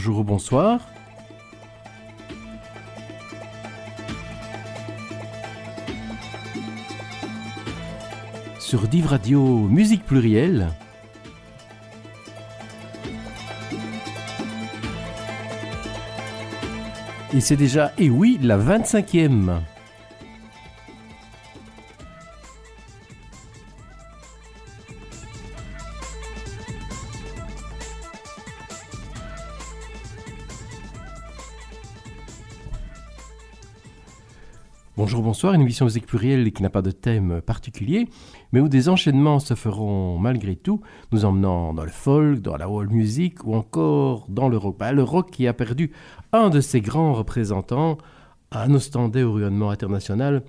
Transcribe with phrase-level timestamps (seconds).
[0.00, 0.80] bonjour ou bonsoir.
[8.58, 10.68] Sur Div Radio Musique Plurielle,
[17.34, 19.60] Et c'est déjà, et oui, la 25e.
[35.42, 38.08] Une émission musique plurielle qui n'a pas de thème particulier,
[38.52, 42.68] mais où des enchaînements se feront malgré tout, nous emmenant dans le folk, dans la
[42.68, 44.76] world music ou encore dans le rock.
[44.78, 45.92] Bah, le rock qui a perdu
[46.32, 47.96] un de ses grands représentants,
[48.52, 50.42] un ostendé au rayonnement international,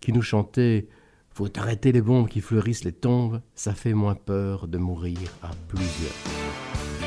[0.00, 0.86] qui nous chantait
[1.30, 5.50] Faut arrêter les bombes qui fleurissent les tombes, ça fait moins peur de mourir à
[5.66, 7.05] plusieurs.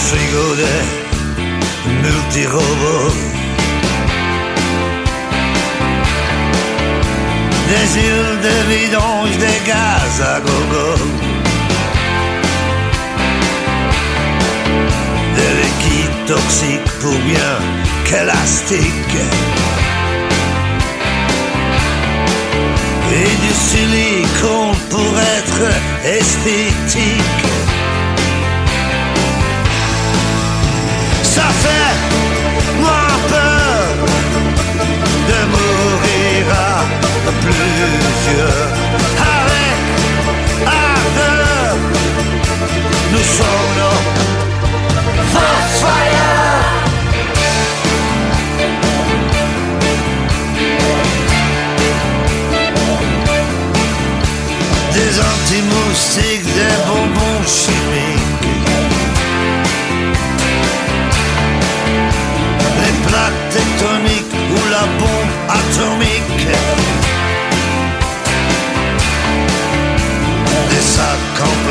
[0.00, 0.56] Des frigos,
[7.68, 10.90] des îles, des vidanges, des gaz à gogo,
[15.36, 17.54] des liquides toxiques pour bien
[18.04, 19.24] qu'élastiques.
[23.12, 25.62] Et du silicone pour être
[26.04, 27.69] esthétique.
[32.80, 33.84] Moins peur
[35.28, 38.70] de mourir à plusieurs.
[39.38, 39.76] Avec
[40.66, 41.76] ardeur,
[43.12, 44.20] nous sommes nos
[45.80, 46.30] fire.
[54.92, 56.29] Des anti-moustiques,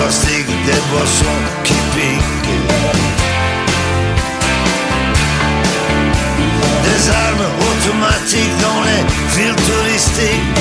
[0.07, 2.49] des boissons qui piquent.
[6.85, 9.03] Des armes automatiques dans les
[9.35, 10.57] villes touristiques.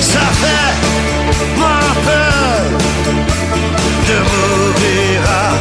[0.00, 0.74] Ça fait
[1.56, 2.60] moins peur
[4.08, 5.54] de mourir à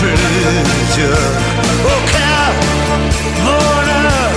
[0.00, 1.32] plusieurs.
[1.94, 2.46] Aucun
[3.44, 4.30] bonheur,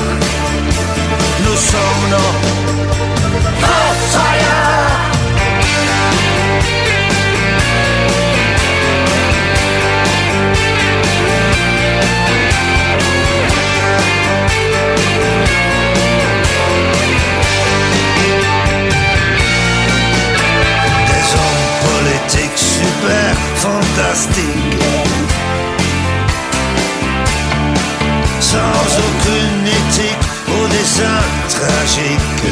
[1.45, 3.18] nous sommes nos
[22.99, 24.83] super fantastiques
[28.39, 32.43] Sans aucune éthique au dessin tragique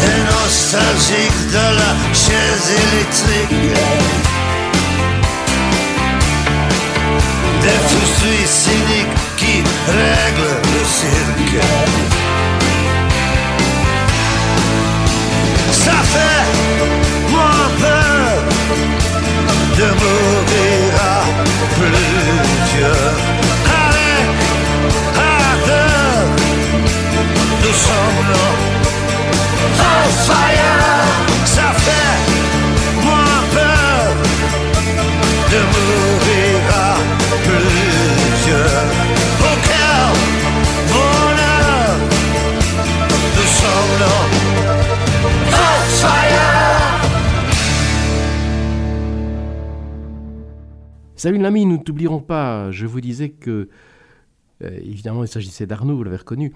[0.00, 3.76] Des nostalgiques de la chaise électrique.
[7.62, 12.19] Des frustrés cyniques qui règlent le cirque
[15.84, 16.46] ça fait
[17.30, 18.32] moins peur
[19.78, 21.22] de mourir à
[21.78, 23.16] plusieurs.
[23.86, 24.26] Avec
[25.16, 26.18] ardeur,
[27.62, 28.54] nous sommes nos
[30.26, 30.49] fire.
[51.20, 52.70] Salut l'ami, nous ne t'oublierons pas.
[52.70, 53.68] Je vous disais que,
[54.62, 56.50] euh, évidemment, il s'agissait d'Arnaud, vous l'avez reconnu.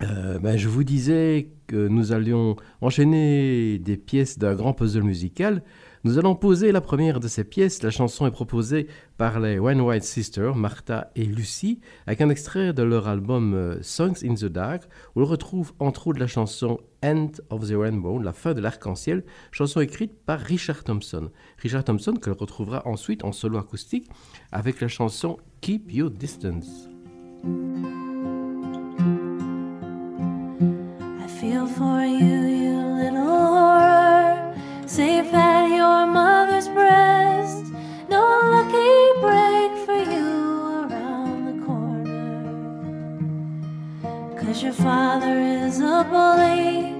[0.00, 5.62] Euh, ben, je vous disais que nous allions enchaîner des pièces d'un grand puzzle musical.
[6.02, 7.82] Nous allons poser la première de ces pièces.
[7.82, 8.86] La chanson est proposée
[9.18, 13.82] par les One White Sisters, Martha et Lucy, avec un extrait de leur album euh,
[13.82, 14.84] Songs in the Dark,
[15.14, 19.24] où on retrouve entre autres la chanson End of the Rainbow, La fin de l'arc-en-ciel,
[19.52, 21.30] chanson écrite par Richard Thompson.
[21.58, 24.08] Richard Thompson que retrouvera ensuite en solo acoustique
[24.52, 26.88] avec la chanson Keep Your Distance.
[31.20, 34.54] I feel for you, you little horror,
[34.86, 37.66] safe at your mother's breast,
[38.08, 38.94] no lucky.
[44.54, 46.94] Cause your father is a bully,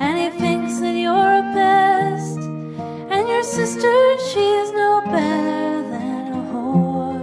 [0.00, 2.38] and he thinks that you're a pest.
[2.38, 7.22] And your sister, she's no better than a whore.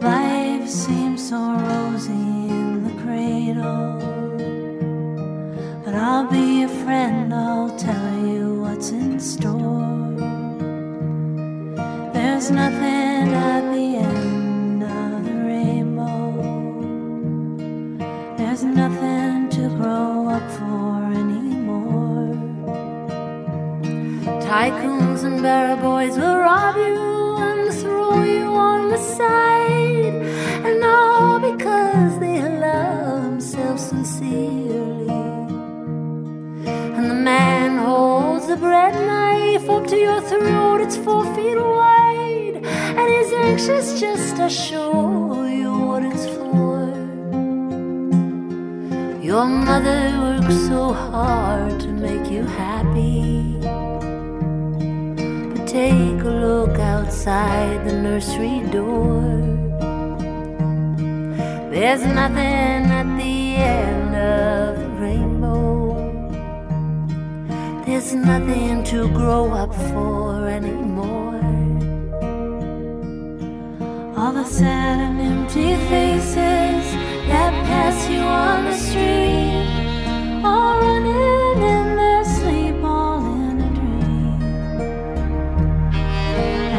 [0.00, 3.98] Life seems so rosy in the cradle,
[5.84, 10.14] but I'll be a friend, I'll tell you what's in store.
[12.12, 14.29] There's nothing at the end.
[18.60, 22.34] There's nothing to grow up for anymore.
[24.42, 30.14] Tycoons and barrel boys will rob you and throw you on the side.
[30.66, 35.08] And all because they love themselves sincerely.
[36.96, 42.60] And the man holds the bread knife up to your throat, it's four feet wide.
[42.66, 46.69] And he's anxious just to show you what it's for.
[49.30, 53.54] Your mother works so hard to make you happy.
[55.50, 59.22] But take a look outside the nursery door.
[61.70, 65.94] There's nothing at the end of the rainbow.
[67.86, 71.38] There's nothing to grow up for anymore.
[74.16, 79.66] All the sad and empty faces that pass you on the street,
[80.44, 84.42] all running in their sleep, all in a dream.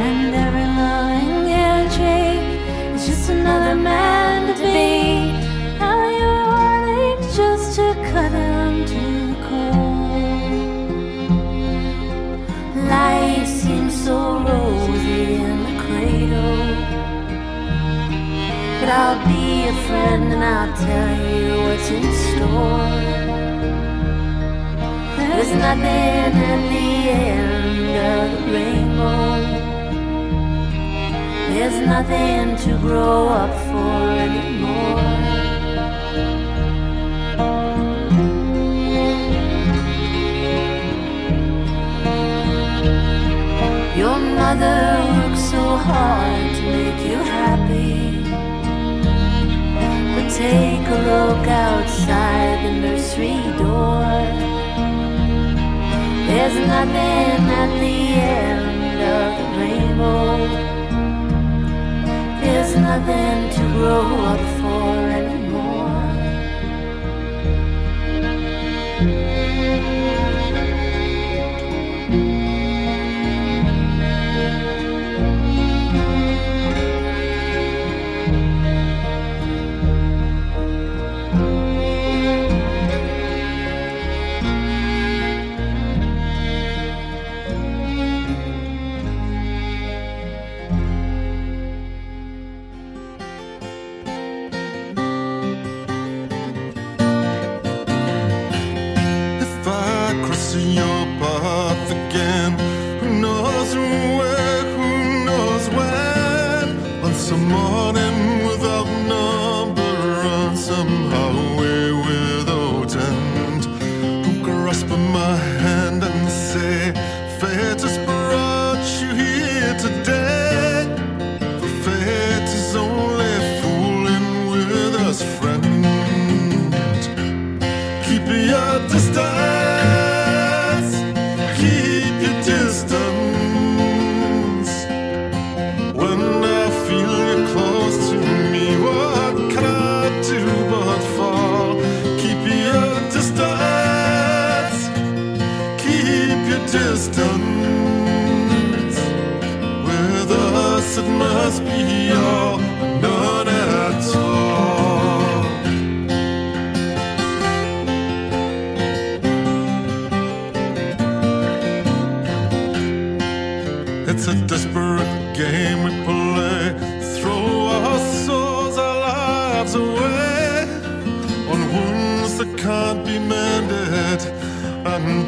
[0.04, 2.50] And every loving handshake
[2.96, 5.34] is just another man to beat.
[5.80, 10.02] Now your heart aches just to cut him to the core.
[12.96, 14.18] Life seems so
[14.48, 16.70] rosy in the cradle.
[18.80, 19.41] But I'll be
[19.72, 23.00] a friend and I'll tell you what's in store.
[25.18, 26.90] There's nothing at the
[27.32, 29.32] end of the rainbow.
[31.52, 35.12] There's nothing to grow up for anymore.
[44.02, 44.80] Your mother
[45.16, 47.41] works so hard to make you happy.
[50.42, 54.10] Take a look outside the nursery door.
[56.28, 58.00] There's nothing at the
[58.42, 60.38] end of the rainbow.
[62.42, 65.11] There's nothing to grow up for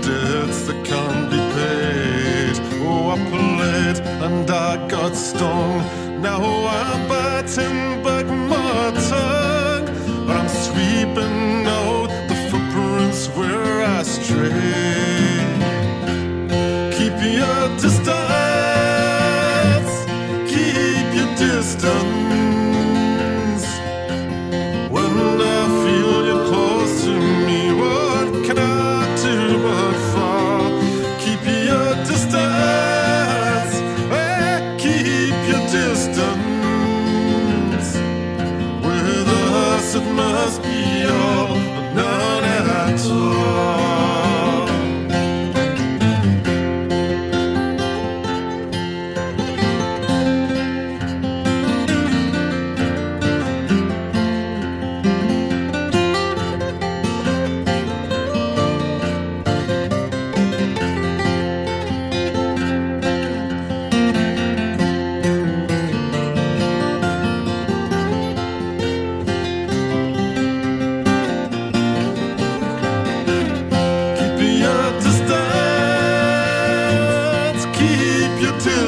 [0.05, 2.55] debts that can't be paid.
[2.85, 5.72] Oh, I played and I got stung.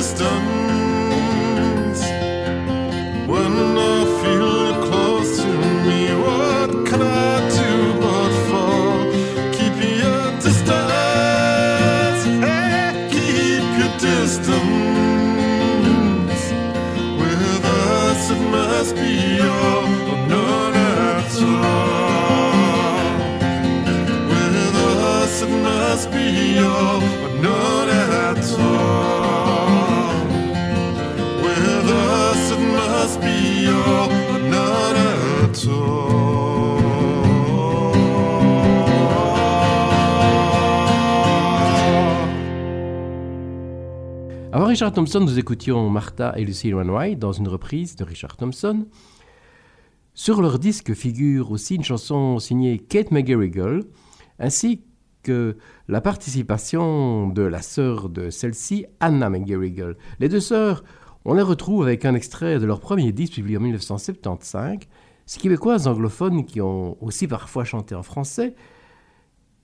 [0.05, 0.74] distant
[44.75, 48.85] Richard Thompson, nous écoutions Martha et Van White dans une reprise de Richard Thompson.
[50.13, 53.85] Sur leur disque figure aussi une chanson signée Kate McGarrigle,
[54.37, 54.83] ainsi
[55.23, 55.55] que
[55.87, 59.95] la participation de la sœur de celle-ci, Anna McGarrigle.
[60.19, 60.83] Les deux sœurs,
[61.23, 64.79] on les retrouve avec un extrait de leur premier disque publié en 1975.
[65.25, 68.55] Ces Québécoises anglophones qui ont aussi parfois chanté en français,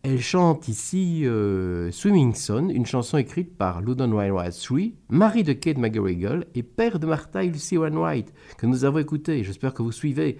[0.03, 5.53] elles chantent ici euh, Swimming Son, une chanson écrite par Loudon Wainwright III, mari de
[5.53, 9.43] Kate McGarrigle et père de Martha et Lucy Wainwright, que nous avons écouté.
[9.43, 10.37] J'espère que vous suivez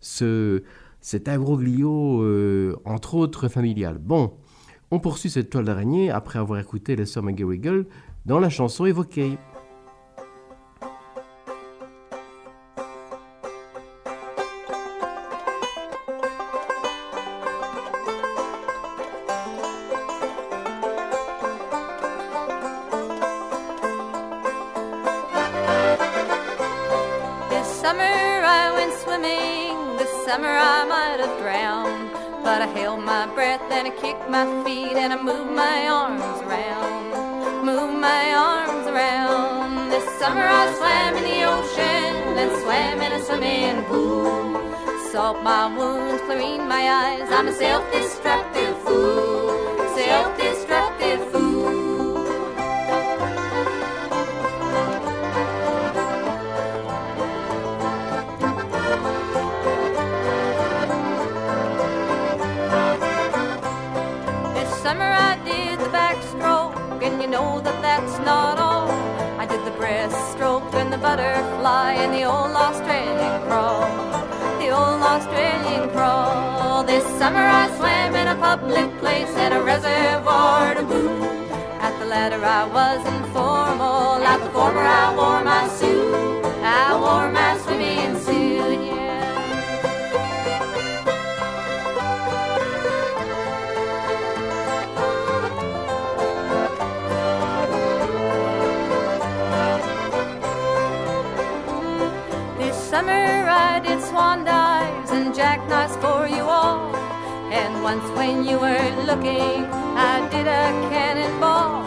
[0.00, 0.62] ce,
[1.00, 3.98] cet imbroglio, euh, entre autres familial.
[3.98, 4.34] Bon,
[4.92, 7.86] on poursuit cette toile d'araignée après avoir écouté les sœurs McGarrigle
[8.26, 9.38] dans la chanson évoquée.
[46.70, 47.28] My eyes.
[47.32, 48.19] I'm a self-destructive
[77.30, 81.50] summer I swam in a public place at a reservoir to boot.
[81.86, 86.44] At the latter I was informal, at the former I wore my suit.
[86.64, 88.50] I wore my swimming suit,
[102.90, 105.89] summer I did swan dives and jackknives
[107.82, 109.64] once when you weren't looking,
[109.96, 111.84] I did a cannonball.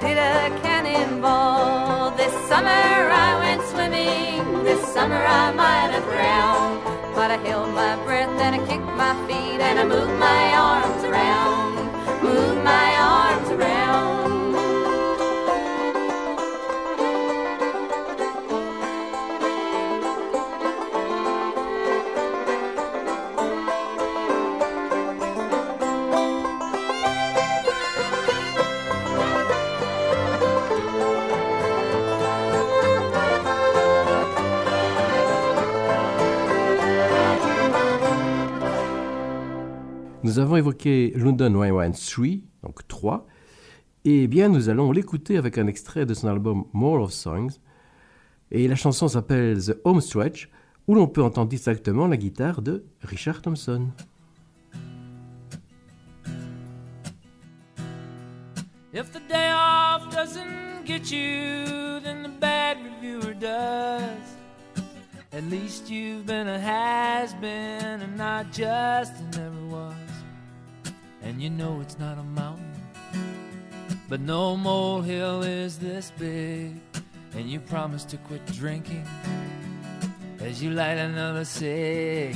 [0.00, 2.10] Did a cannonball.
[2.16, 4.64] This summer I went swimming.
[4.64, 7.14] This summer I might have drowned.
[7.14, 11.04] But I held my breath and I kicked my feet and I moved my arms
[11.04, 11.74] around.
[12.22, 12.85] Moved my
[40.26, 42.26] Nous avons évoqué London Wine 3,
[42.64, 43.28] donc 3,
[44.04, 47.60] et bien nous allons l'écouter avec un extrait de son album More of Songs.
[48.50, 50.50] Et la chanson s'appelle The Home Stretch,
[50.88, 53.86] où l'on peut entendre distinctement la guitare de Richard Thompson.
[71.36, 72.72] And you know it's not a mountain,
[74.08, 76.80] but no molehill is this big.
[77.34, 79.06] And you promise to quit drinking
[80.40, 82.34] as you light another cig.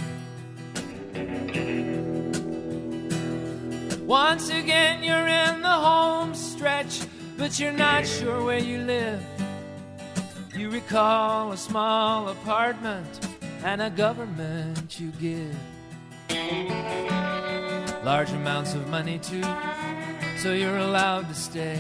[4.05, 7.01] Once again, you're in the home stretch,
[7.39, 9.25] but you're not sure where you live.
[10.55, 13.27] You recall a small apartment
[13.65, 15.57] and a government you give.
[18.03, 19.43] Large amounts of money, too,
[20.39, 21.79] so you're allowed to stay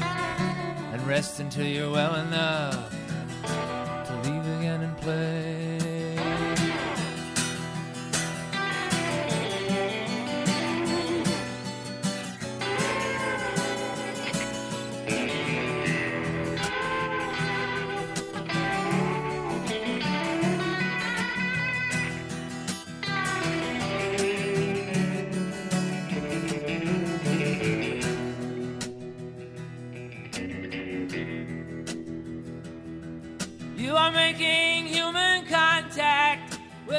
[0.00, 2.90] and rest until you're well enough
[4.06, 5.69] to leave again and play.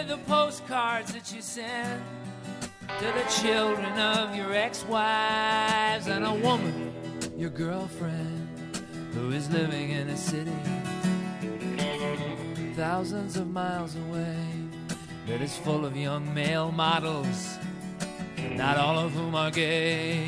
[0.02, 2.02] With the postcards that you send
[3.00, 6.92] to the children of your ex wives and a woman,
[7.38, 8.48] your girlfriend,
[9.14, 10.52] who is living in a city
[12.76, 14.38] thousands of miles away
[15.28, 17.58] that is full of young male models,
[18.54, 20.26] not all of whom are gay.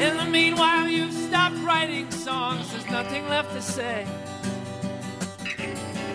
[0.00, 4.06] In the meanwhile, you've stopped writing songs, there's nothing left to say.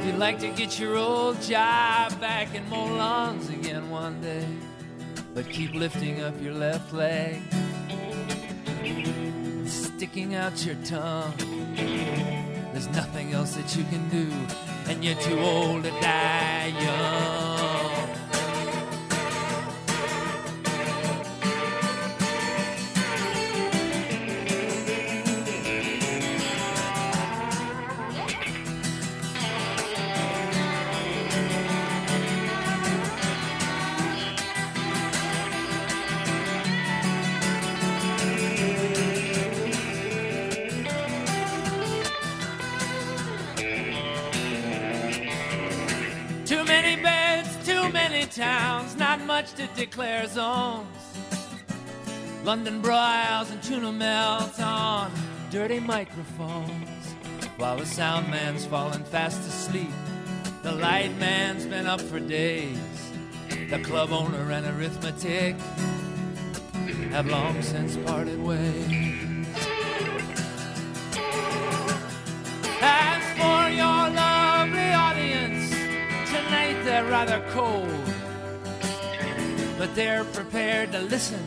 [0.07, 4.47] You'd like to get your old job back and mow again one day,
[5.35, 7.41] but keep lifting up your left leg,
[9.65, 11.33] sticking out your tongue.
[12.71, 14.31] There's nothing else that you can do,
[14.89, 17.86] and you're too old to die young.
[48.37, 50.85] Towns, not much to declare zones.
[52.43, 55.11] London broils and tuna melts on
[55.49, 57.15] dirty microphones.
[57.57, 59.89] While the sound man's falling fast asleep,
[60.61, 63.11] the light man's been up for days.
[63.71, 65.55] The club owner and arithmetic
[67.09, 69.47] have long since parted ways.
[72.81, 75.71] As for your lovely audience,
[76.29, 78.16] tonight they're rather cold.
[79.77, 81.43] But they're prepared to listen.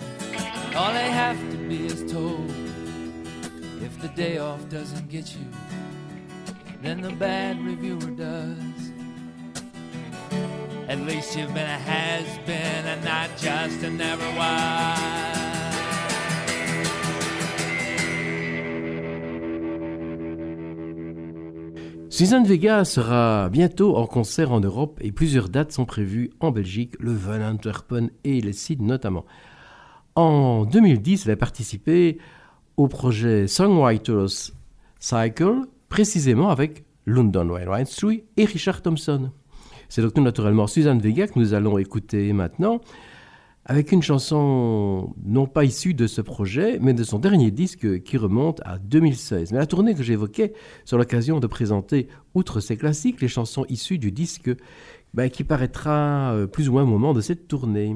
[0.77, 2.49] All they have to be is told.
[3.83, 5.47] If the day off doesn't get you,
[6.81, 8.57] then the bad reviewer does.
[10.89, 15.60] At least you've been a has been and not just a never was.
[22.21, 26.93] Suzanne Vega sera bientôt en concert en Europe et plusieurs dates sont prévues en Belgique,
[27.01, 29.25] le Van Antwerpen et les Cid notamment.
[30.17, 32.19] En 2010, elle a participé
[32.77, 34.53] au projet Songwriters
[34.99, 39.31] Cycle, précisément avec London Wine et Richard Thompson.
[39.89, 42.83] C'est donc naturellement Suzanne Vega que nous allons écouter maintenant,
[43.71, 48.17] avec une chanson non pas issue de ce projet, mais de son dernier disque qui
[48.17, 49.53] remonte à 2016.
[49.53, 50.55] Mais la tournée que j'évoquais
[50.85, 54.51] sur l'occasion de présenter, outre ces classiques, les chansons issues du disque
[55.15, 57.95] ben, qui paraîtra euh, plus ou moins au moment de cette tournée.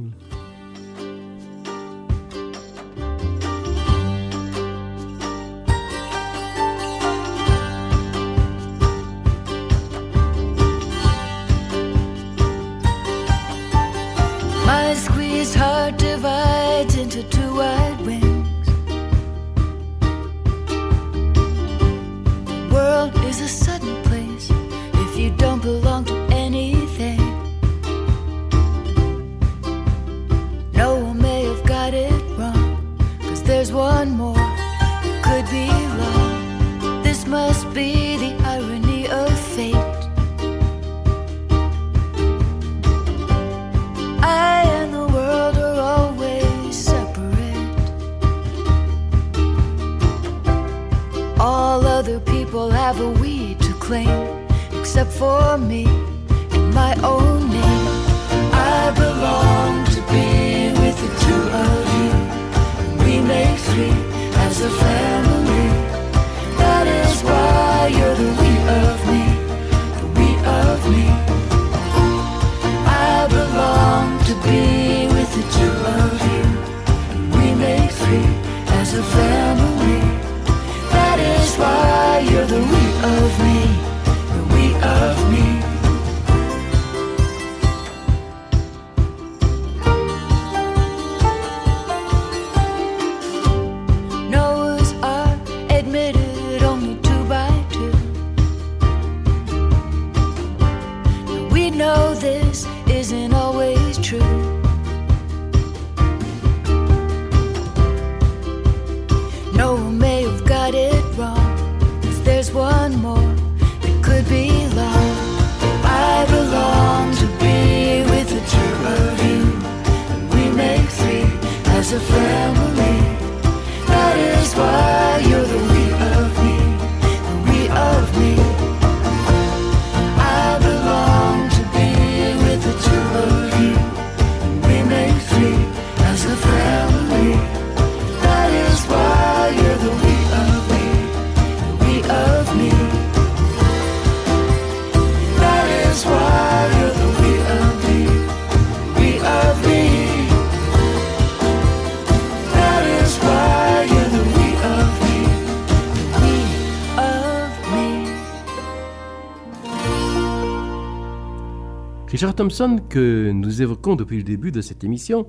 [162.14, 165.27] Richard Thompson, que nous évoquons depuis le début de cette émission,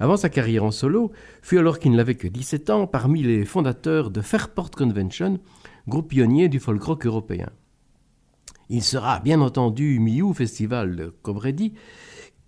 [0.00, 4.10] avant sa carrière en solo, fut alors qu'il n'avait que 17 ans parmi les fondateurs
[4.10, 5.38] de Fairport Convention,
[5.86, 7.50] groupe pionnier du folk rock européen.
[8.68, 11.74] Il sera bien entendu mis au festival de Cobredi,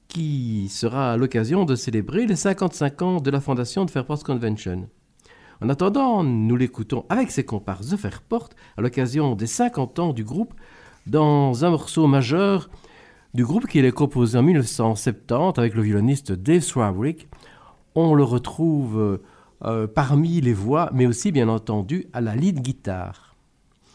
[0.09, 4.88] qui sera l'occasion de célébrer les 55 ans de la fondation de Fairport Convention.
[5.61, 10.25] En attendant, nous l'écoutons avec ses comparses de Fairport à l'occasion des 50 ans du
[10.25, 10.55] groupe
[11.07, 12.68] dans un morceau majeur
[13.35, 17.29] du groupe qui est composé en 1970 avec le violoniste Dave Swarbrick.
[17.95, 19.21] On le retrouve
[19.65, 23.35] euh, parmi les voix, mais aussi bien entendu à la lead guitare.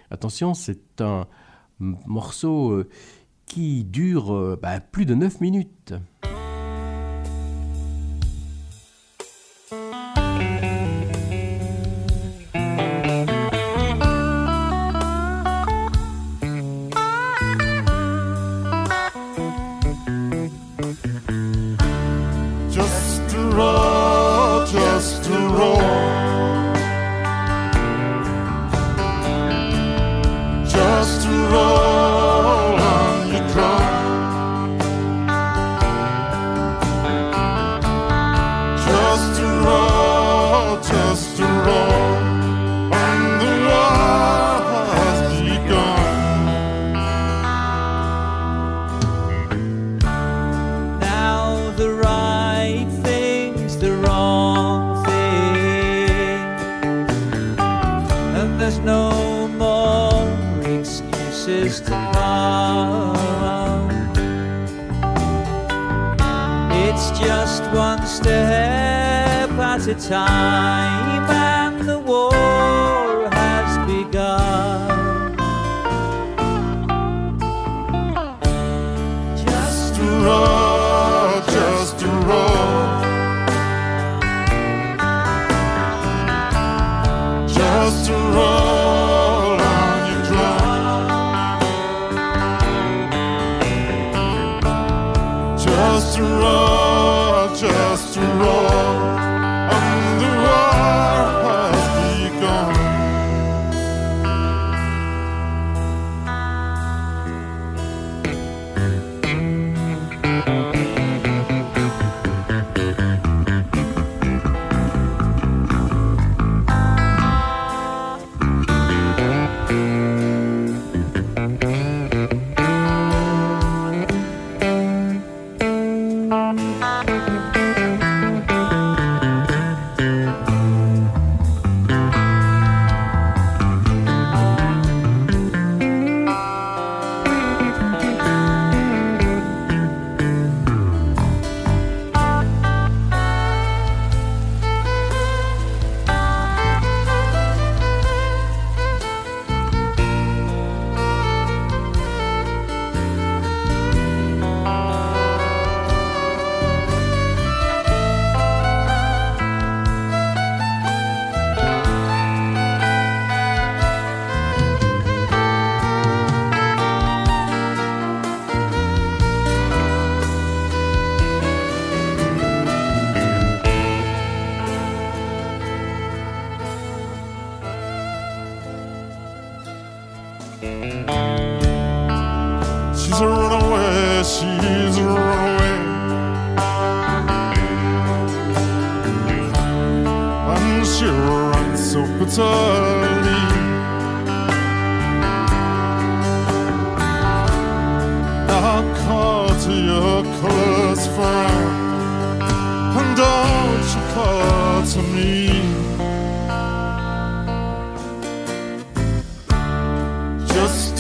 [0.10, 1.28] Attention, c'est un
[1.80, 2.89] morceau euh,
[3.46, 5.94] qui dure euh, bah, plus de 9 minutes.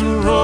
[0.01, 0.40] to roll.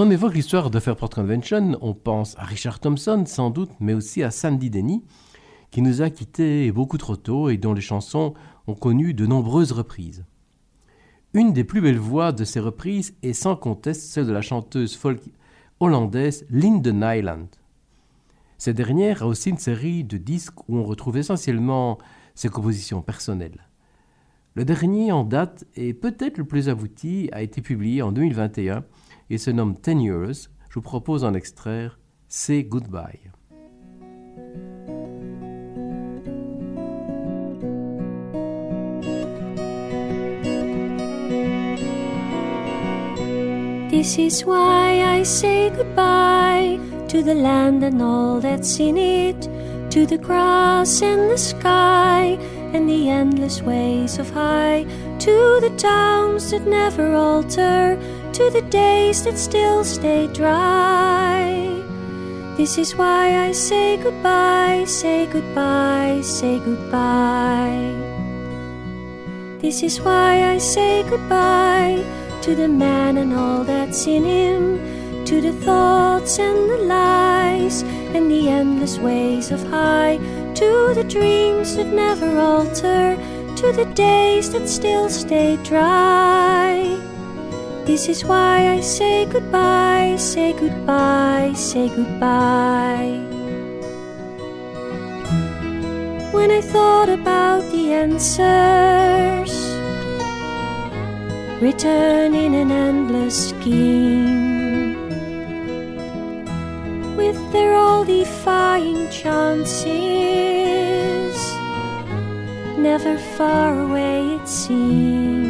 [0.00, 4.22] On évoque l'histoire de Fairport Convention, on pense à Richard Thompson sans doute, mais aussi
[4.22, 5.04] à Sandy Denny,
[5.70, 8.32] qui nous a quittés beaucoup trop tôt et dont les chansons
[8.66, 10.24] ont connu de nombreuses reprises.
[11.34, 14.96] Une des plus belles voix de ces reprises est sans conteste celle de la chanteuse
[14.96, 15.20] folk
[15.80, 17.48] hollandaise Linde Nyland.
[18.56, 21.98] Cette dernière a aussi une série de disques où on retrouve essentiellement
[22.34, 23.68] ses compositions personnelles.
[24.54, 28.82] Le dernier en date et peut-être le plus abouti a été publié en 2021
[29.30, 30.50] et se nomme Ten Years.
[30.68, 33.30] Je vous propose en extraire Say Goodbye.
[43.90, 49.42] This is why I say goodbye to the land and all that's in it,
[49.90, 52.38] to the grass and the sky
[52.72, 54.84] and the endless ways of high,
[55.18, 57.98] to the towns that never alter,
[58.40, 61.44] to the days that still stay dry.
[62.56, 67.92] This is why I say goodbye, say goodbye, say goodbye.
[69.60, 72.02] This is why I say goodbye
[72.40, 74.62] to the man and all that's in him,
[75.26, 77.82] to the thoughts and the lies
[78.14, 80.16] and the endless ways of high,
[80.54, 83.16] to the dreams that never alter,
[83.60, 87.09] to the days that still stay dry.
[87.90, 93.18] This is why I say goodbye, say goodbye, say goodbye.
[96.30, 99.52] When I thought about the answers
[101.60, 104.94] written in an endless scheme
[107.16, 109.82] with their all defying chances
[112.78, 115.49] never far away it seems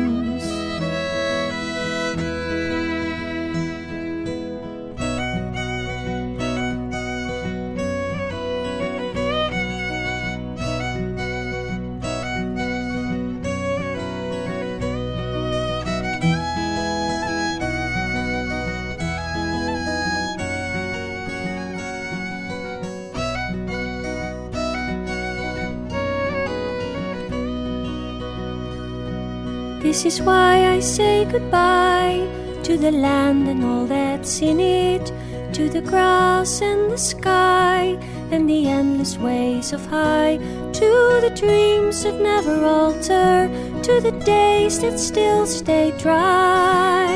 [29.91, 32.24] This is why I say goodbye
[32.62, 35.05] to the land and all that's in it,
[35.53, 37.99] to the grass and the sky
[38.30, 40.36] and the endless ways of high,
[40.80, 40.91] to
[41.24, 43.51] the dreams that never alter,
[43.82, 47.11] to the days that still stay dry.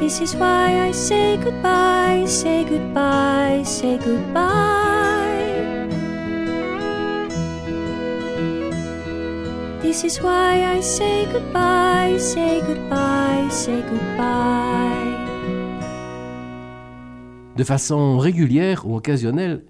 [0.00, 4.67] This is why I say goodbye, say goodbye, say goodbye.
[10.00, 15.26] This is why I say goodbye, say goodbye, say goodbye.
[17.56, 19.64] De façon régulière ou occasionnelle,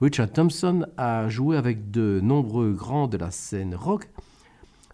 [0.00, 4.08] Richard Thompson a joué avec de nombreux grands de la scène rock,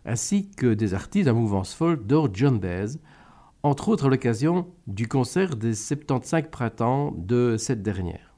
[0.04, 2.98] ainsi que des artistes la mouvance folk dont John Baez,
[3.62, 8.31] entre autres à l'occasion du concert des 75 printemps de cette dernière.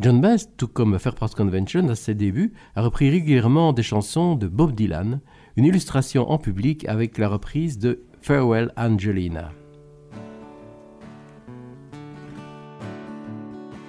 [0.00, 4.46] John Baez, tout comme Fairport Convention à ses débuts, a repris régulièrement des chansons de
[4.46, 5.20] Bob Dylan,
[5.56, 9.50] une illustration en public avec la reprise de Farewell Angelina.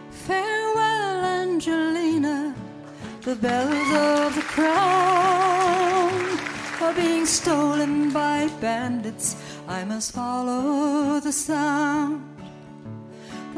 [0.09, 2.55] Farewell, Angelina,
[3.21, 6.09] the bells of the crown
[6.81, 9.35] are being stolen by bandits.
[9.67, 12.28] I must follow the sound.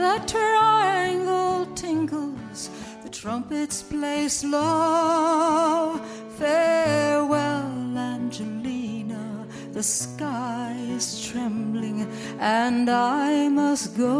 [0.01, 2.71] The triangle tinkles,
[3.03, 5.99] the trumpets play slow.
[6.39, 12.07] Farewell, Angelina, the sky is trembling,
[12.39, 14.11] and I must go.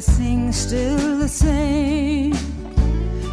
[0.00, 2.32] Everything's still the same.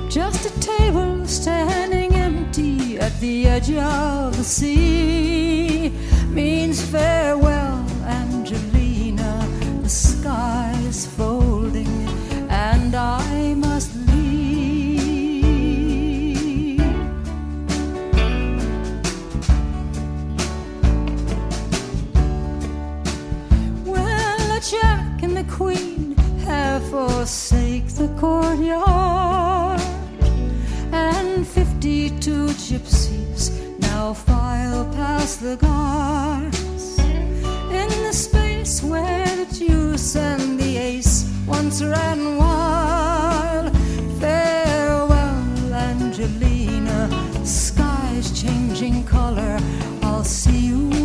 [0.09, 5.93] Just a table standing empty at the edge of the sea
[6.27, 9.47] means farewell, Angelina.
[9.81, 11.96] The sky is folding,
[26.89, 29.81] forsake the courtyard,
[30.91, 40.59] and fifty-two gypsies now file past the guards in the space where the juice and
[40.59, 43.75] the ace once ran wild.
[44.19, 47.09] Farewell, Angelina.
[47.43, 49.59] Sky's changing color.
[50.03, 50.96] I'll see you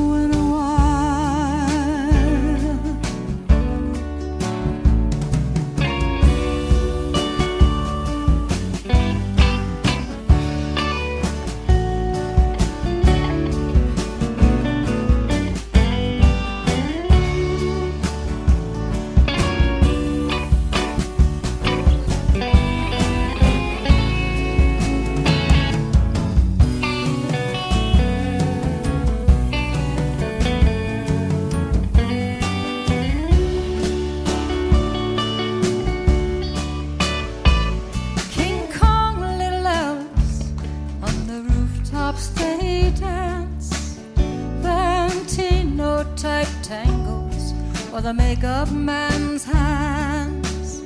[48.03, 50.82] the makeup man's hands.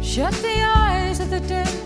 [0.00, 1.83] Shut the eyes of the dead,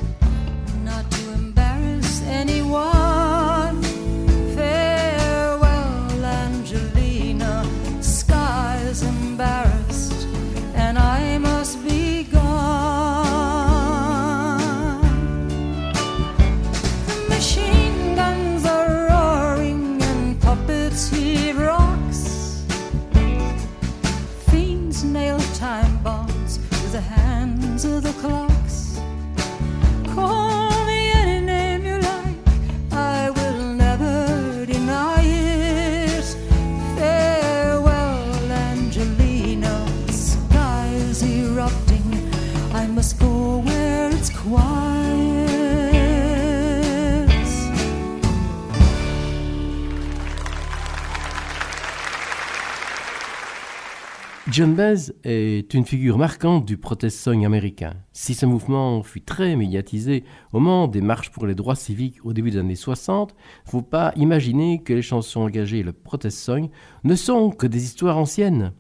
[54.59, 57.95] John Baez est une figure marquante du protest song américain.
[58.13, 62.33] Si ce mouvement fut très médiatisé au moment des marches pour les droits civiques au
[62.33, 65.93] début des années 60, il ne faut pas imaginer que les chansons engagées et le
[65.93, 66.71] protest song
[67.05, 68.73] ne sont que des histoires anciennes.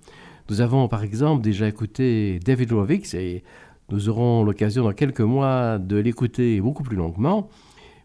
[0.51, 3.45] Nous avons par exemple déjà écouté David Rovix et
[3.89, 7.51] nous aurons l'occasion dans quelques mois de l'écouter beaucoup plus longuement,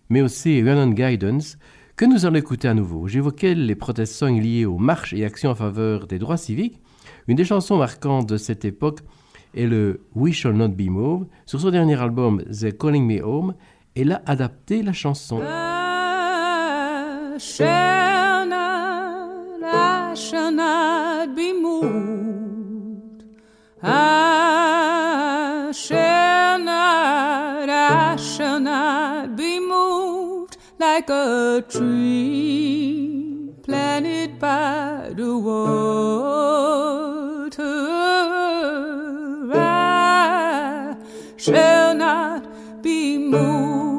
[0.10, 1.58] mais aussi Run Guidance
[1.96, 3.08] que nous allons écouter à nouveau.
[3.08, 6.83] J'évoquais les protest songs liés aux marches et actions en faveur des droits civiques.
[7.28, 9.00] Une des chansons marquantes de cette époque
[9.56, 11.28] est le We Shall Not Be Moved.
[11.46, 13.54] Sur son dernier album The Calling Me Home,
[13.96, 15.42] elle a adapté la chanson.
[15.42, 23.24] I shall not, I shall not be moved.
[23.82, 36.63] I shall not, I shall not be moved like a tree planted by the water.
[41.44, 43.93] Shall not be moved.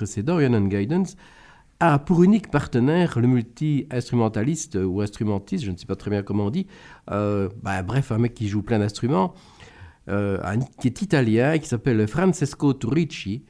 [0.00, 1.14] Précédent, Rhiannon Guidance
[1.78, 6.46] a pour unique partenaire le multi-instrumentaliste ou instrumentiste, je ne sais pas très bien comment
[6.46, 6.66] on dit,
[7.10, 9.34] euh, bah, bref, un mec qui joue plein d'instruments,
[10.08, 10.38] euh,
[10.80, 13.44] qui est italien, qui s'appelle Francesco Turrici,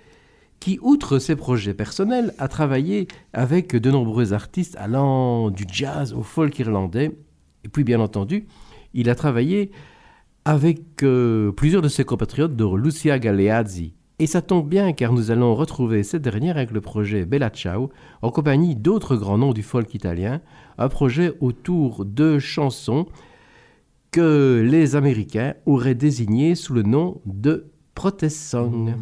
[0.59, 6.24] qui, outre ses projets personnels, a travaillé avec de nombreux artistes allant du jazz au
[6.24, 7.16] folk irlandais.
[7.62, 8.48] Et puis, bien entendu,
[8.92, 9.70] il a travaillé
[10.44, 13.94] avec euh, plusieurs de ses compatriotes, dont Lucia Galeazzi.
[14.20, 17.88] Et ça tombe bien car nous allons retrouver cette dernière avec le projet Bella Ciao,
[18.20, 20.42] en compagnie d'autres grands noms du folk italien,
[20.76, 23.06] un projet autour de chansons
[24.12, 28.92] que les Américains auraient désignées sous le nom de protest song.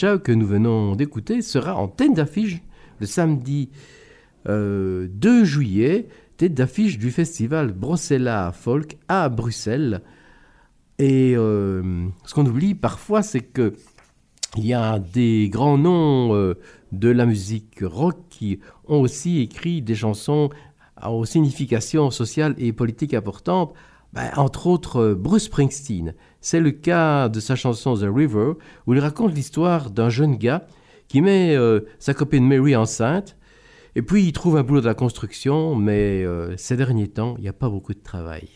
[0.00, 2.62] Que nous venons d'écouter sera en tête d'affiche
[3.00, 3.68] le samedi
[4.48, 10.00] euh, 2 juillet, tête d'affiche du festival Brossella Folk à Bruxelles.
[10.98, 11.82] Et euh,
[12.24, 13.74] ce qu'on oublie parfois, c'est que
[14.56, 16.54] il y a des grands noms euh,
[16.92, 20.48] de la musique rock qui ont aussi écrit des chansons
[21.06, 23.74] aux significations sociales et politiques importantes,
[24.14, 26.14] ben, entre autres euh, Bruce Springsteen.
[26.40, 28.52] C'est le cas de sa chanson The River,
[28.86, 30.66] où il raconte l'histoire d'un jeune gars
[31.08, 33.36] qui met euh, sa copine Mary enceinte,
[33.96, 37.42] et puis il trouve un boulot de la construction, mais euh, ces derniers temps, il
[37.42, 38.48] n'y a pas beaucoup de travail.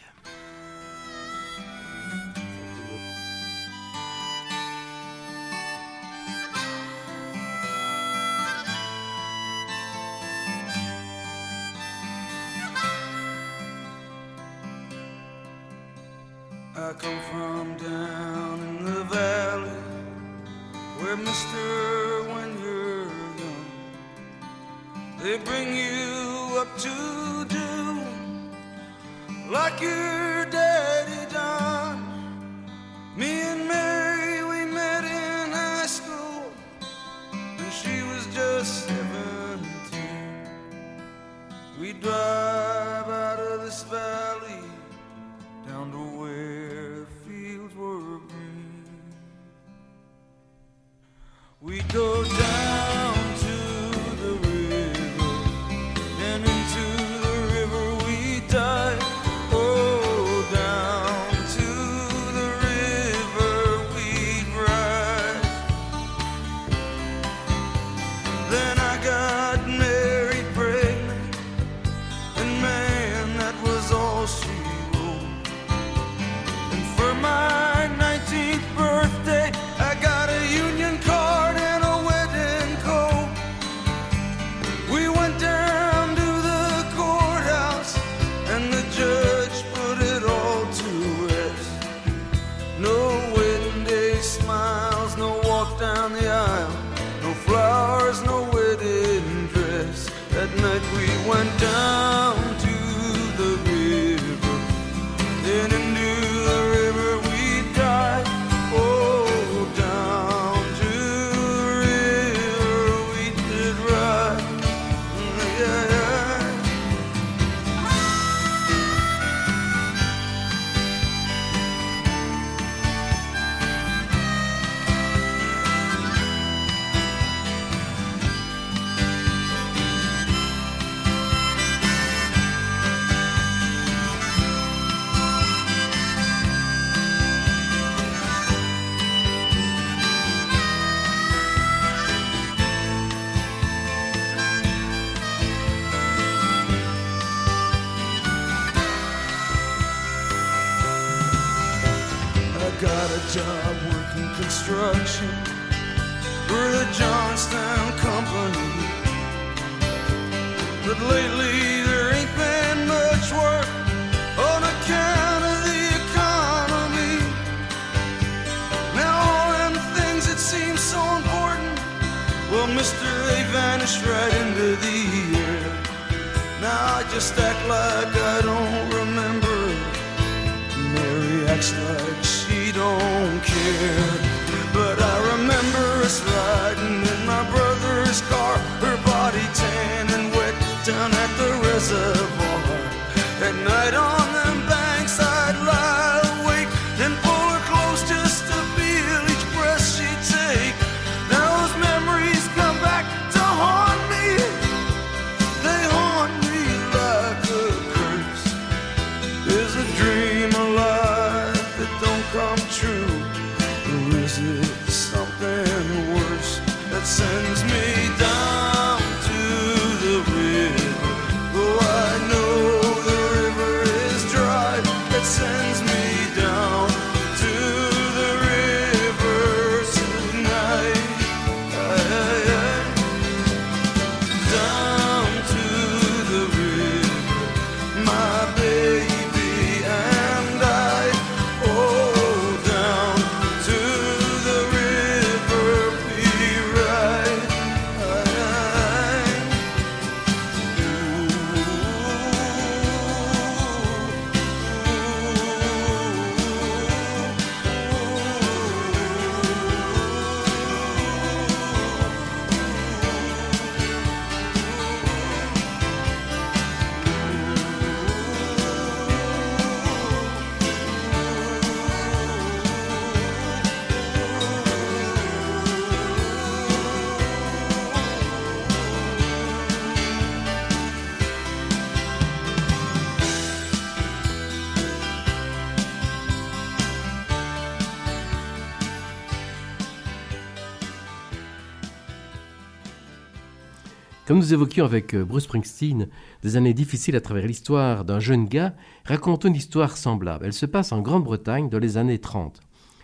[294.34, 296.08] Comme nous évoquions avec euh, Bruce Springsteen
[296.42, 298.74] des années difficiles à travers l'histoire d'un jeune gars,
[299.04, 300.44] racontons une histoire semblable.
[300.44, 302.60] Elle se passe en Grande-Bretagne dans les années 30.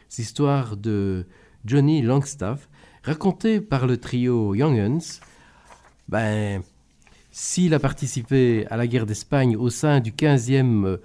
[0.09, 1.27] C'est l'histoire de
[1.65, 2.69] Johnny Longstaff,
[3.05, 5.21] racontée par le trio Young Uns.
[6.09, 6.63] Ben,
[7.31, 10.99] s'il a participé à la guerre d'Espagne au sein 15e,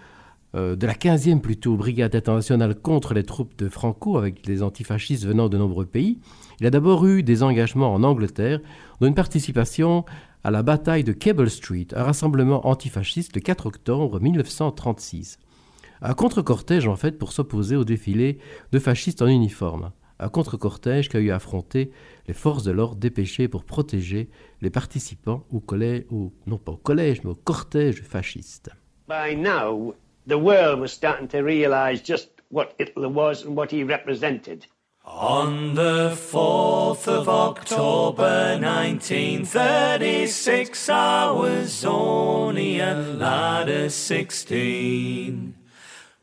[0.55, 5.23] euh, de la 15e plutôt brigade internationale contre les troupes de Franco avec les antifascistes
[5.23, 6.17] venant de nombreux pays,
[6.59, 8.59] il a d'abord eu des engagements en Angleterre,
[8.99, 10.05] dont une participation
[10.43, 15.39] à la bataille de Cable Street, un rassemblement antifasciste le 4 octobre 1936.
[16.01, 18.37] Un contre-cortège en fait pour s'opposer au défilé
[18.71, 19.91] de fascistes en uniforme.
[20.19, 21.91] Un contre-cortège qui a eu à affronter
[22.27, 24.29] les forces de l'ordre dépêchées pour protéger
[24.61, 26.05] les participants au collège,
[26.45, 28.69] non pas au collège, mais au cortège fasciste.
[29.07, 29.93] By now,
[30.27, 34.65] the world was starting to realize just what Hitler was and what he represented.
[35.07, 45.53] On the 4th of October 1936, I was only a lad of 16.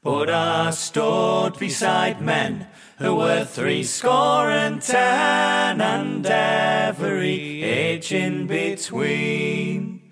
[0.03, 2.67] But I stood beside men
[2.99, 10.03] who were three score and ten, and every age in between.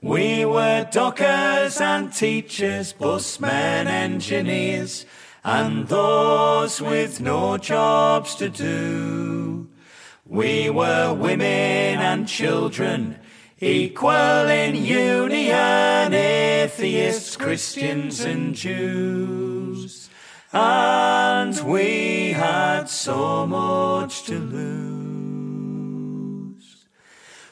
[0.00, 5.04] We were dockers and teachers, busmen, engineers,
[5.46, 9.68] and those with no jobs to do.
[10.26, 13.20] We were women and children,
[13.60, 20.10] equal in union, atheists, Christians, and Jews.
[20.52, 24.96] And we had so much to lose.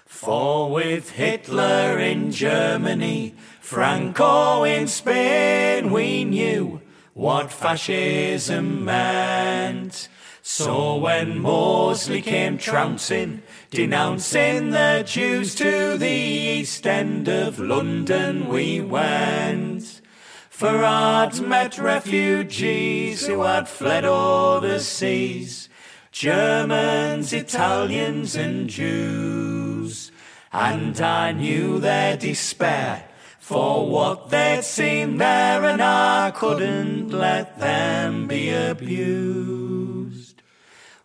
[0.04, 6.80] For with Hitler in Germany, Franco in Spain, we knew
[7.14, 10.08] what fascism meant.
[10.42, 18.80] So when Mosley came trouncing, denouncing the Jews to the east end of London we
[18.80, 20.02] went.
[20.50, 25.68] For I'd met refugees who had fled all the seas,
[26.12, 30.12] Germans, Italians and Jews.
[30.52, 33.08] And I knew their despair
[33.44, 40.40] for what they'd seen there, and I couldn't let them be abused.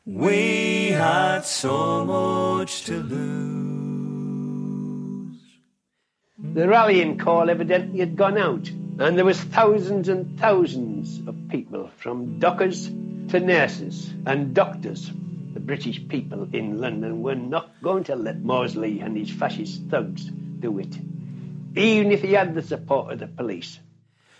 [0.05, 3.59] We had so much to lose.
[6.53, 8.69] The rallying call evidently had gone out,
[8.99, 12.87] and there was thousands and thousands of people, from dockers
[13.27, 15.11] to nurses and doctors.
[15.53, 20.31] The British people in London were not going to let Mosley and his fascist thugs
[20.61, 20.95] do it,
[21.75, 23.79] even if he had the support of the police.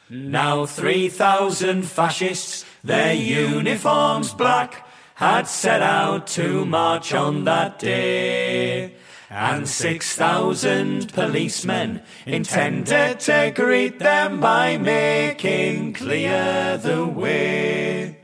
[0.09, 8.95] Now 3,000 fascists, their uniforms black, had set out to march on that day.
[9.30, 18.17] And 6,000 policemen intended to greet them by making clear the way.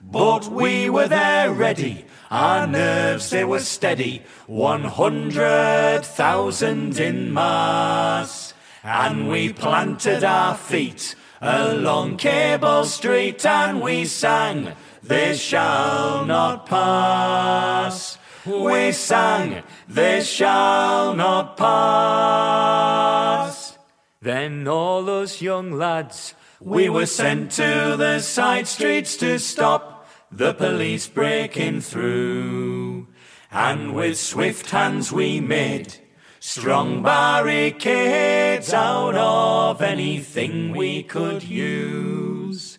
[0.00, 8.52] But we were there ready, our nerves they were steady, 100,000 in mass.
[8.82, 14.72] And we planted our feet along Cable Street and we sang,
[15.02, 18.18] They shall not pass.
[18.46, 23.76] We sang, They shall not pass.
[24.22, 29.99] Then all those young lads, we were sent to the side streets to stop
[30.30, 33.08] the police breaking through.
[33.50, 35.94] And with swift hands we made
[36.38, 42.78] strong barricades out of anything we could use.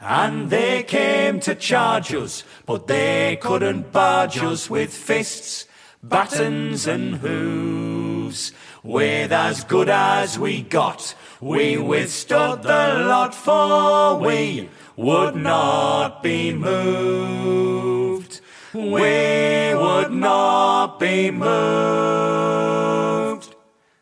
[0.00, 5.66] And they came to charge us, but they couldn't barge us with fists,
[6.02, 8.52] batons and hooves.
[8.82, 16.52] With as good as we got, we withstood the lot, for we would not be
[16.52, 18.40] moved.
[18.72, 21.54] We would not be moved.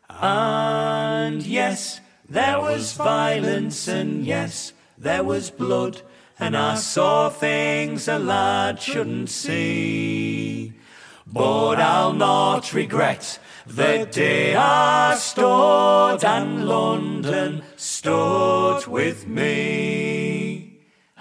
[0.09, 6.01] And yes, there was violence, and yes, there was blood,
[6.39, 10.73] and I saw things a lad shouldn't see.
[11.25, 20.22] But I'll not regret the day I stood and London stood with me.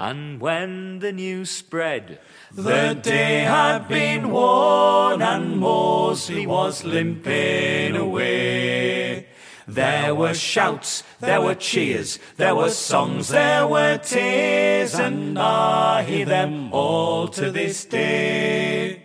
[0.03, 2.19] And when the news spread,
[2.51, 9.29] the day had been worn and Mosley was limping away.
[9.69, 16.27] There were shouts, there were cheers, there were songs, there were tears, and I hear
[16.27, 19.05] them all to this day.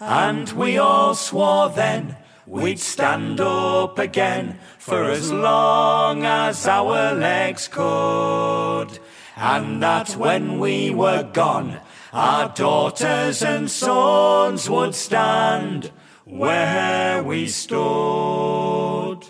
[0.00, 2.16] And we all swore then
[2.46, 8.98] we'd stand up again for as long as our legs could.
[9.36, 11.80] And that when we were gone,
[12.12, 15.90] our daughters and sons would stand
[16.24, 19.20] where we stood.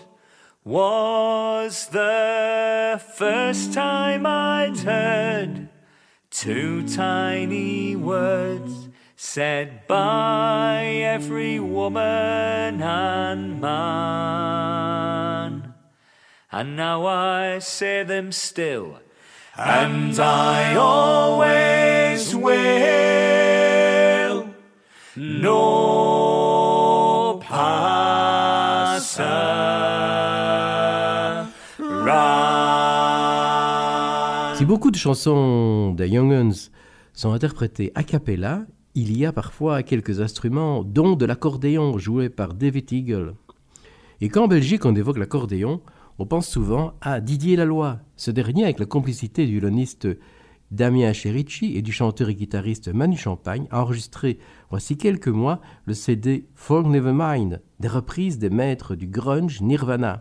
[0.64, 5.68] Was the first time I'd heard
[6.30, 14.84] two tiny words said by every woman and man.
[16.50, 19.00] And now I say them still,
[19.56, 22.54] and I always will.
[25.16, 26.34] No.
[34.56, 36.70] Si beaucoup de chansons des Young Uns
[37.12, 38.62] sont interprétées a cappella,
[38.94, 43.34] il y a parfois quelques instruments, dont de l'accordéon joué par David Eagle.
[44.20, 45.80] Et quand en Belgique on évoque l'accordéon,
[46.18, 47.98] on pense souvent à Didier Laloy.
[48.16, 50.08] Ce dernier, avec la complicité du violoniste
[50.70, 54.38] Damien Cherici et du chanteur et guitariste Manu Champagne, a enregistré,
[54.70, 60.20] voici quelques mois, le CD Folk Nevermind, des reprises des maîtres du grunge Nirvana.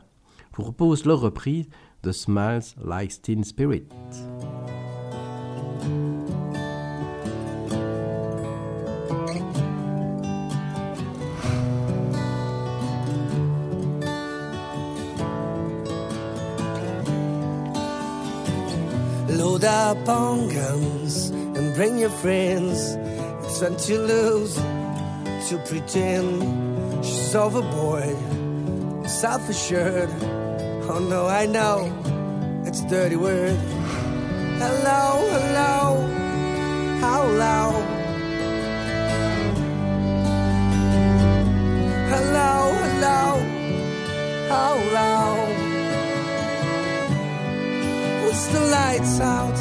[0.52, 1.68] Je vous propose leur reprise
[2.04, 3.84] de Smiles Like Teen Spirit.
[19.38, 22.96] Load up on guns and bring your friends.
[23.44, 24.56] It's fun to lose,
[25.50, 28.16] to pretend she's overboard,
[29.10, 30.10] self assured.
[30.88, 31.92] Oh no, I know
[32.66, 33.58] it's a dirty word.
[34.62, 36.08] Hello, hello,
[37.02, 37.84] how loud?
[42.14, 42.54] Hello,
[42.84, 43.24] hello,
[44.48, 45.72] how loud?
[48.36, 49.58] It's the lights out,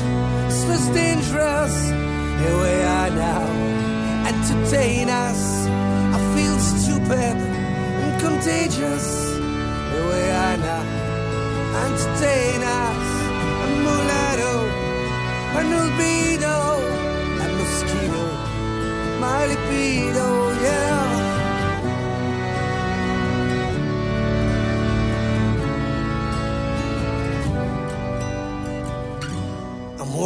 [0.48, 1.74] it's less dangerous.
[2.40, 3.44] Here we are now,
[4.26, 5.66] entertain us.
[6.16, 7.36] I feel stupid
[8.02, 9.06] and contagious.
[9.92, 10.84] Here we are now,
[11.84, 13.08] entertain us.
[13.64, 14.54] A mulatto,
[15.58, 16.56] a libido,
[17.44, 18.24] a mosquito,
[19.20, 20.41] my libido,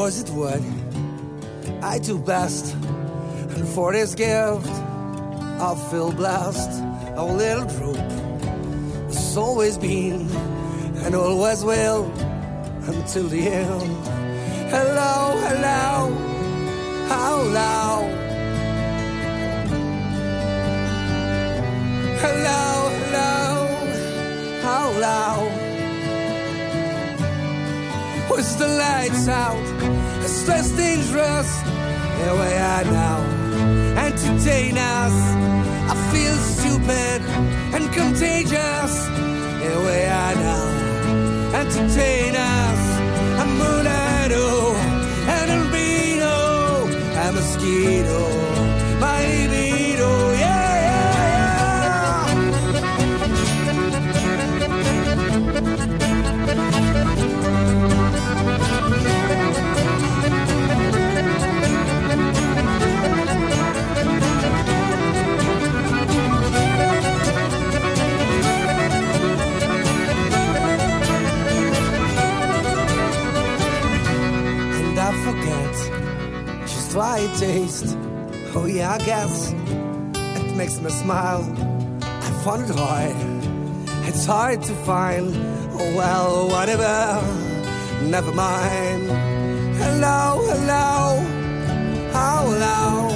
[0.07, 0.63] was it what?
[1.83, 2.73] I do best.
[3.57, 4.69] And for this gift,
[5.69, 6.71] I feel blessed.
[7.19, 7.97] Our little group
[9.09, 10.31] has always been
[11.03, 12.05] and always will
[12.87, 14.07] until the end.
[14.71, 15.95] Hello, hello,
[17.11, 18.07] hello.
[22.23, 23.31] Hello, hello,
[24.63, 25.66] hello.
[28.29, 29.67] With the lights out,
[30.25, 31.49] it's less dangerous.
[32.19, 33.19] Here we are now,
[33.97, 35.17] entertain us.
[35.93, 37.23] I feel stupid
[37.75, 38.93] and contagious.
[39.63, 40.65] Here we are now,
[41.63, 42.83] entertain us.
[43.43, 44.75] A mulatto,
[45.37, 46.37] an albino,
[47.25, 48.23] a mosquito,
[76.97, 77.95] it tastes.
[78.55, 81.45] Oh yeah, I guess it makes me smile.
[82.01, 83.17] I found it hard.
[84.09, 85.29] It's hard to find.
[85.79, 87.21] Oh well, whatever.
[88.03, 89.11] Never mind.
[89.77, 91.21] Hello, hello,
[92.17, 93.11] hello.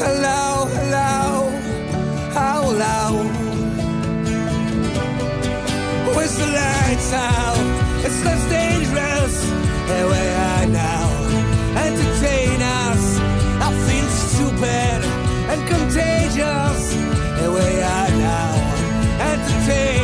[0.00, 1.48] Hello, hello,
[2.36, 2.98] hello.
[6.16, 8.61] With the lights out, it's dangerous.
[9.92, 11.04] Here we are now,
[11.86, 13.04] entertain us.
[13.66, 14.98] I feel stupid
[15.52, 16.82] and contagious.
[17.38, 18.52] Here we are now,
[19.32, 20.01] entertain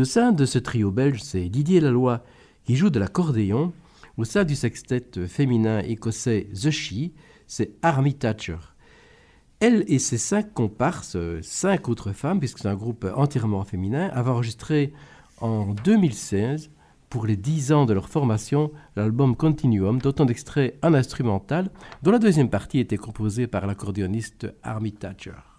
[0.00, 2.22] Au sein de ce trio belge, c'est Didier Laloy
[2.64, 3.74] qui joue de l'accordéon,
[4.16, 7.10] au sein du sextet féminin écossais The She,
[7.46, 8.56] c'est Army Thatcher.
[9.60, 14.30] Elle et ses cinq comparses, cinq autres femmes, puisque c'est un groupe entièrement féminin, avaient
[14.30, 14.94] enregistré
[15.42, 16.70] en 2016,
[17.10, 21.68] pour les 10 ans de leur formation, l'album Continuum, d'autant d'extraits en instrumental,
[22.02, 25.49] dont la deuxième partie était composée par l'accordéoniste Army Thatcher.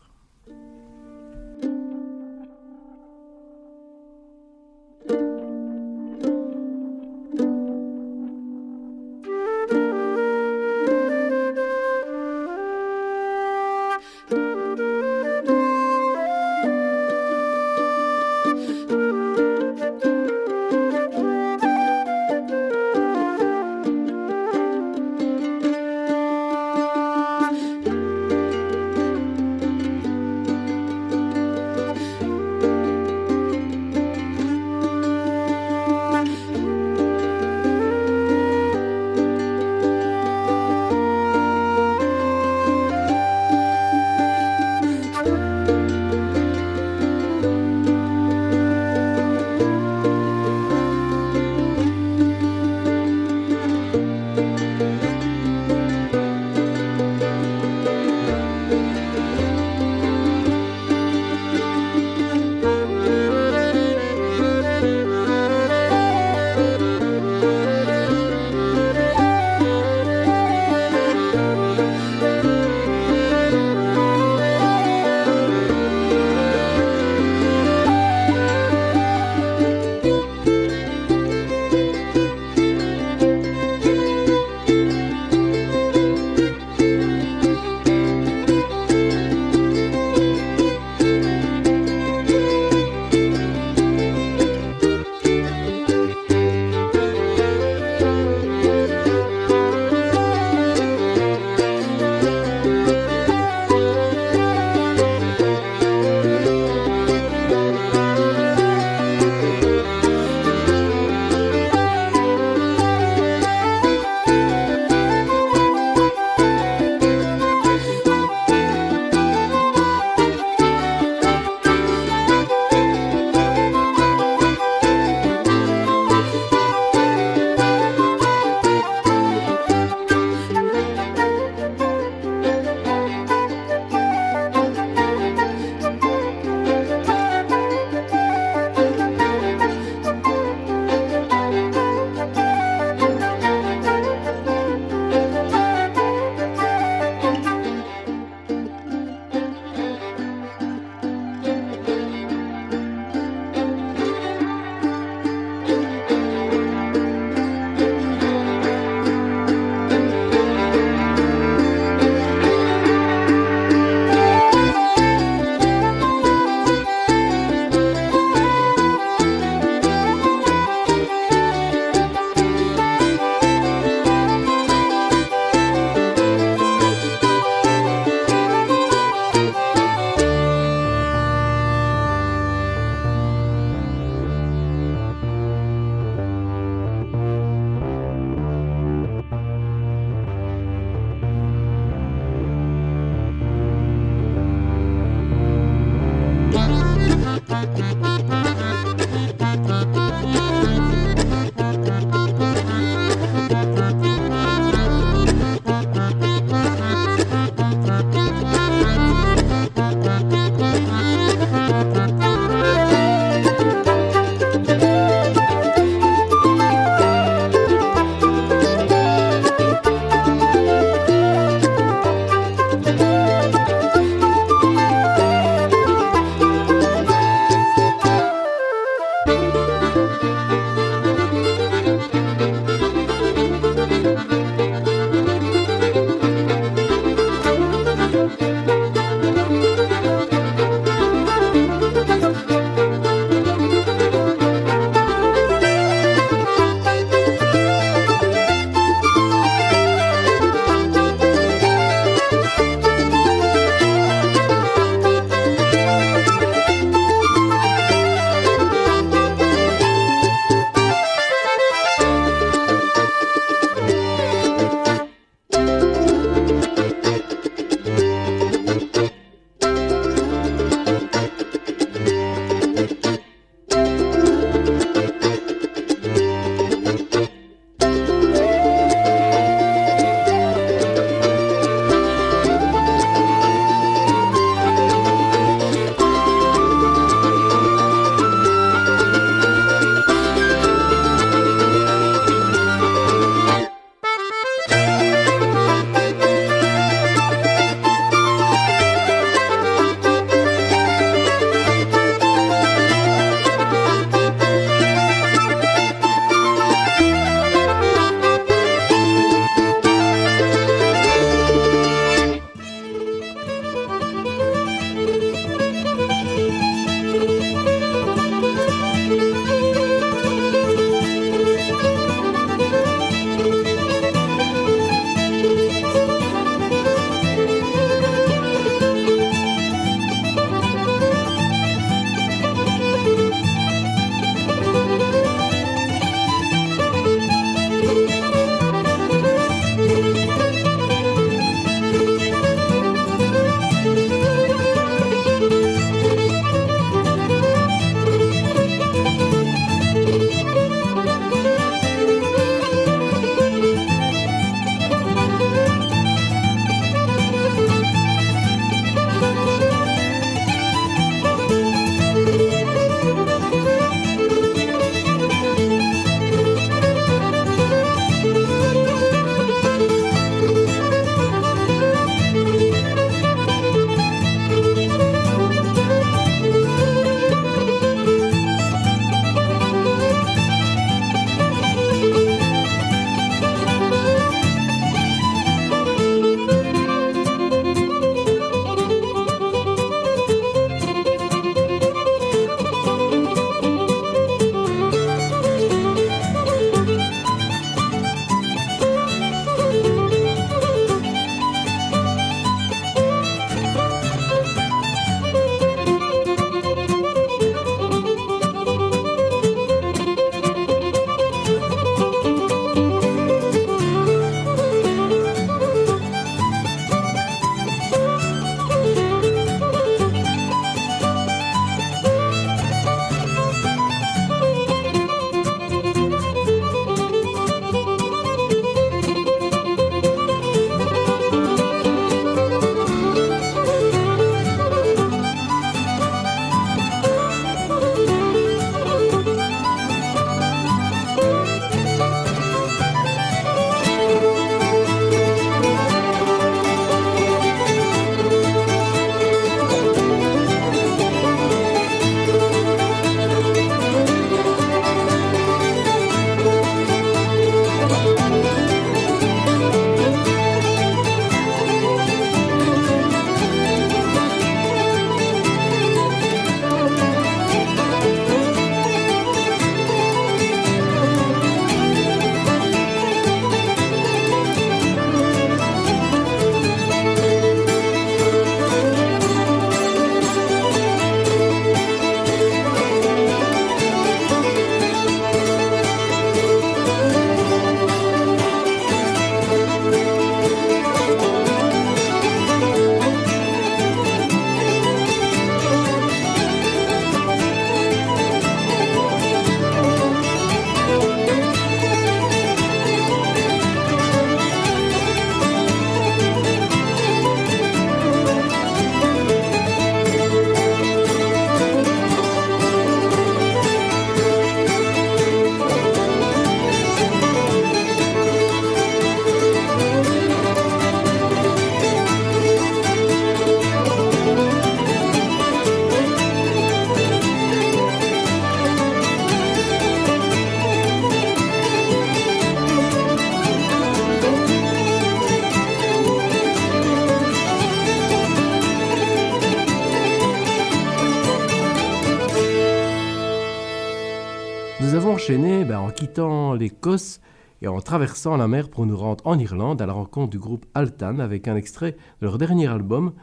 [546.61, 547.19] l'Écosse
[547.61, 550.65] et en traversant la mer pour nous rendre en Irlande à la rencontre du groupe
[550.73, 553.13] Altan avec un extrait de leur dernier album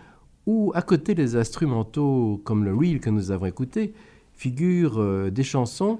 [0.46, 3.94] où, à côté des instrumentaux comme le reel que nous avons écouté,
[4.34, 5.98] figurent euh, des chansons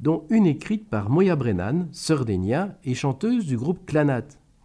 [0.00, 4.24] dont une écrite par Moya Brennan, sœur d'Enya et chanteuse du groupe Clanat.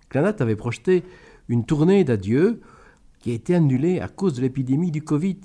[0.09, 1.03] Clanat avait projeté
[1.47, 2.61] une tournée d'adieu
[3.19, 5.39] qui a été annulée à cause de l'épidémie du Covid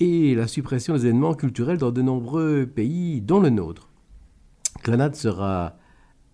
[0.00, 3.93] et la suppression des événements culturels dans de nombreux pays, dont le nôtre.
[4.84, 5.78] Clanat sera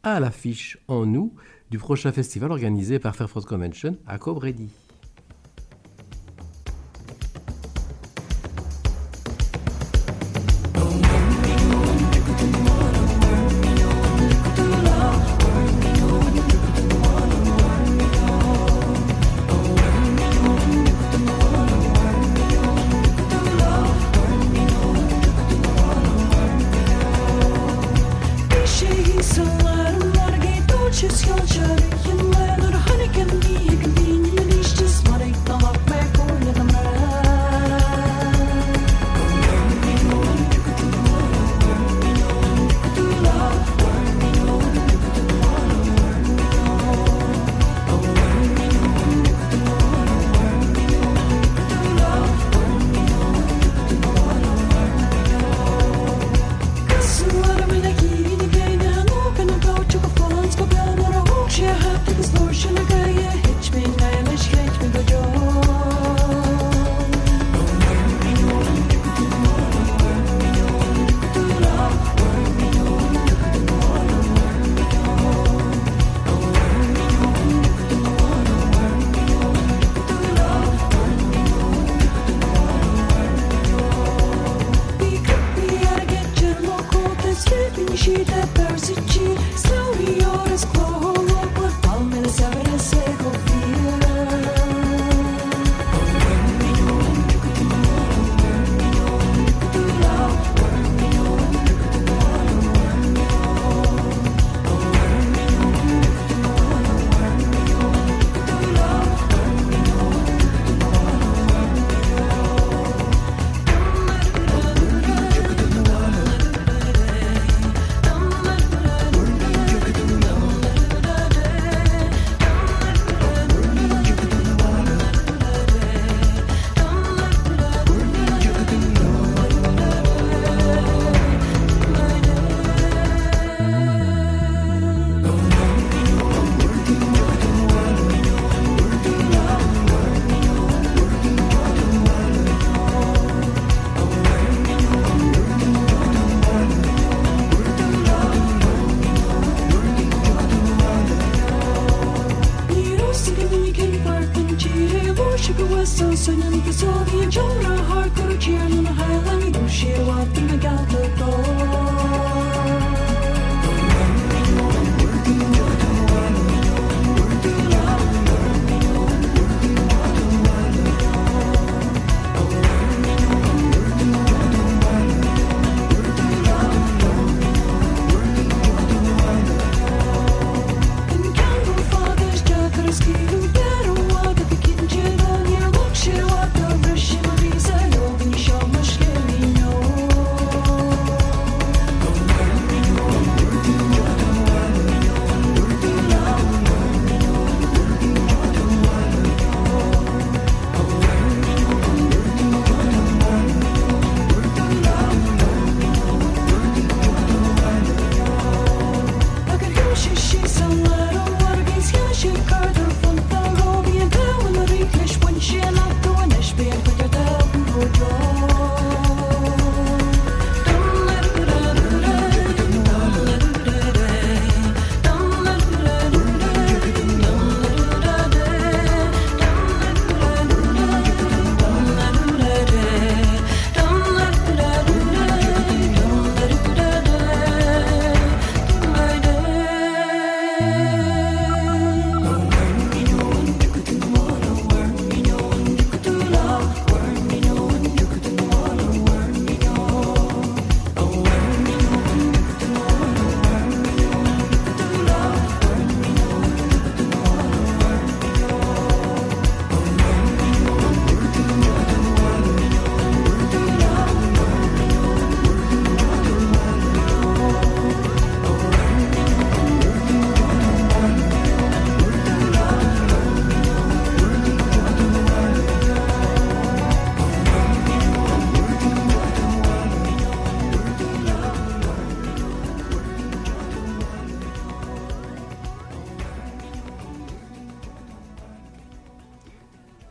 [0.02, 1.32] à l'affiche en août
[1.70, 4.68] du prochain festival organisé par Fairforce Convention à Cobretti.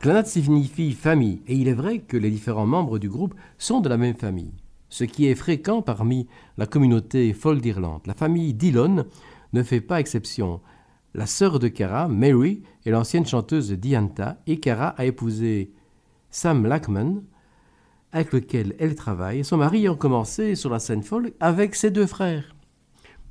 [0.10, 3.90] Clanat signifie famille, et il est vrai que les différents membres du groupe sont de
[3.90, 4.56] la même famille,
[4.90, 6.26] ce qui est fréquent parmi
[6.57, 8.02] la communauté folk d'Irlande.
[8.07, 9.06] La famille Dillon
[9.53, 10.61] ne fait pas exception.
[11.14, 15.73] La sœur de Cara, Mary, est l'ancienne chanteuse Dianta, et Cara a épousé
[16.31, 17.22] Sam Lackman,
[18.11, 22.07] avec lequel elle travaille, son mari ayant commencé sur la scène folk avec ses deux
[22.07, 22.56] frères.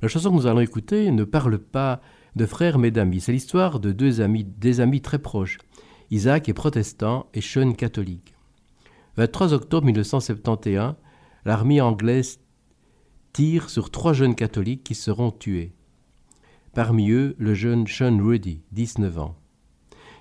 [0.01, 1.99] La chanson que nous allons écouter ne parle pas
[2.37, 5.57] de frères mais d'amis, c'est l'histoire de deux amis, des amis très proches.
[6.11, 8.33] Isaac est protestant et Sean catholique.
[9.17, 10.95] 23 octobre 1971,
[11.45, 12.39] l'armée anglaise
[13.31, 15.73] tire sur trois jeunes catholiques qui seront tués.
[16.73, 19.35] Parmi eux, le jeune Sean Rudy, 19 ans.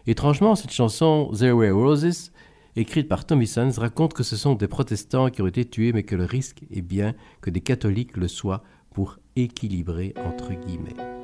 [0.07, 2.33] Étrangement, cette chanson There Were Roses,
[2.77, 6.03] écrite par Tommy Sons, raconte que ce sont des protestants qui ont été tués, mais
[6.03, 11.18] que le risque est bien que des catholiques le soient pour équilibrer entre guillemets.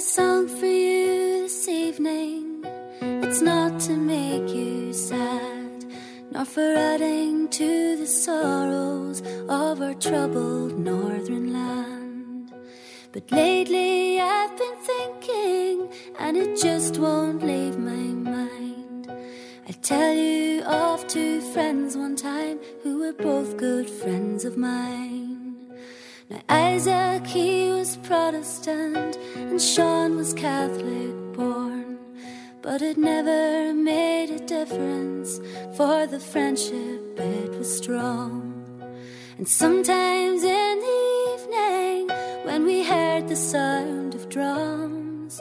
[0.00, 2.64] Song for you this evening,
[3.02, 5.84] it's not to make you sad,
[6.30, 12.50] nor for adding to the sorrows of our troubled northern land.
[13.12, 19.12] But lately I've been thinking, and it just won't leave my mind.
[19.68, 25.49] I tell you of two friends one time who were both good friends of mine.
[26.30, 31.98] Now Isaac he was Protestant and Sean was Catholic born,
[32.62, 35.40] but it never made a difference
[35.76, 38.62] for the friendship it was strong.
[39.38, 41.00] And sometimes in the
[41.34, 42.10] evening
[42.44, 45.40] when we heard the sound of drums,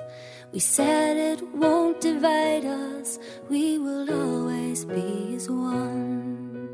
[0.51, 6.67] we said it won't divide us, we will always be as one.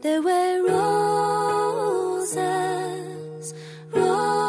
[0.00, 0.62] There were
[2.34, 3.54] roses,
[3.92, 4.42] roses,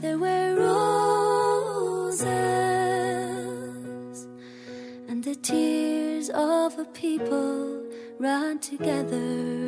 [0.00, 2.28] there were roses,
[5.08, 7.82] and the tears of a people
[8.20, 9.58] ran together.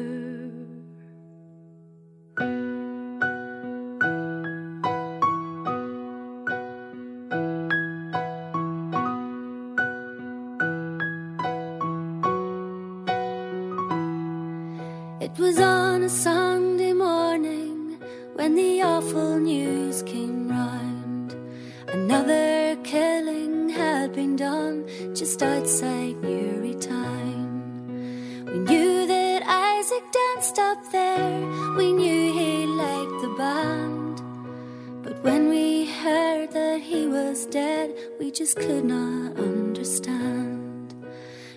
[38.60, 40.94] Could not understand.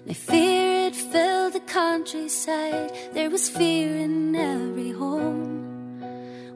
[0.05, 2.91] Now fear it filled the countryside.
[3.13, 5.99] There was fear in every home.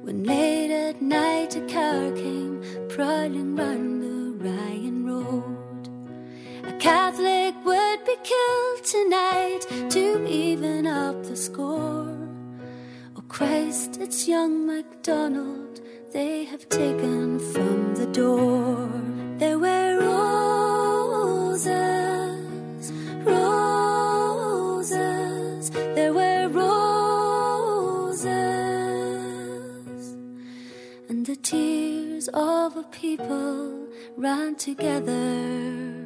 [0.03, 5.83] When late at night a car came prowling round the Ryan Road.
[6.63, 12.17] A Catholic would be killed tonight to even up the score.
[13.17, 15.66] Oh Christ, it's young MacDonald
[16.11, 18.89] they have taken from the door.
[19.37, 19.99] There were
[21.59, 21.71] roses,
[23.23, 24.51] roses,
[25.69, 28.25] there were roses,
[31.09, 35.96] and the tears of a people ran together.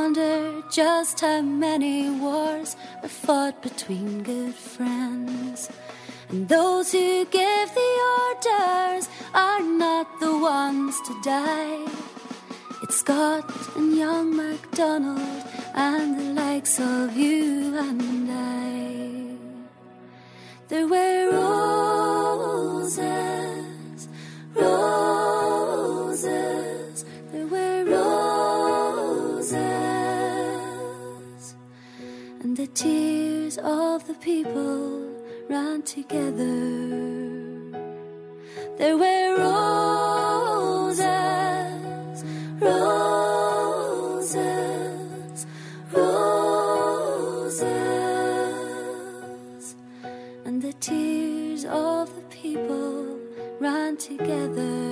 [0.00, 5.68] Wonder just how many wars were fought between good friends.
[6.30, 9.04] And those who give the orders
[9.34, 11.84] are not the ones to die.
[12.82, 13.44] It's Scott
[13.76, 15.42] and young MacDonald
[15.74, 19.36] and the likes of you and I.
[20.68, 21.30] There were
[22.50, 22.98] roses,
[24.54, 26.30] roses,
[32.74, 35.08] tears of the people
[35.48, 36.46] ran together.
[38.78, 41.04] There were roses,
[42.60, 43.06] roses,
[45.92, 47.64] roses,
[50.44, 53.18] and the tears of the people
[53.58, 54.89] ran together.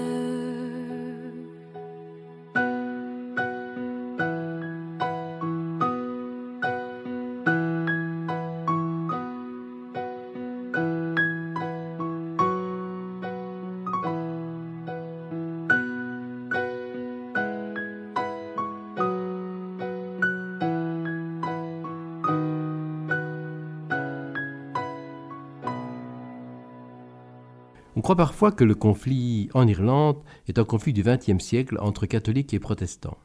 [28.09, 32.55] Croit parfois que le conflit en Irlande est un conflit du XXe siècle entre catholiques
[32.55, 33.19] et protestants.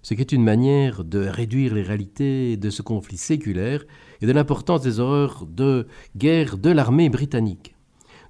[0.00, 3.84] Ce qui est une manière de réduire les réalités de ce conflit séculaire
[4.22, 5.86] et de l'importance des horreurs de
[6.16, 7.76] guerre de l'armée britannique.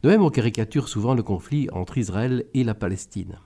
[0.03, 3.39] De même, on caricature souvent le conflit entre Israël et la Palestine.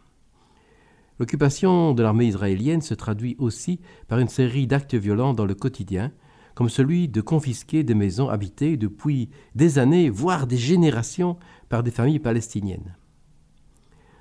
[1.18, 3.78] L'occupation de l'armée israélienne se traduit aussi
[4.08, 6.12] par une série d'actes violents dans le quotidien,
[6.54, 11.36] comme celui de confisquer des maisons habitées depuis des années, voire des générations,
[11.68, 12.96] par des familles palestiniennes.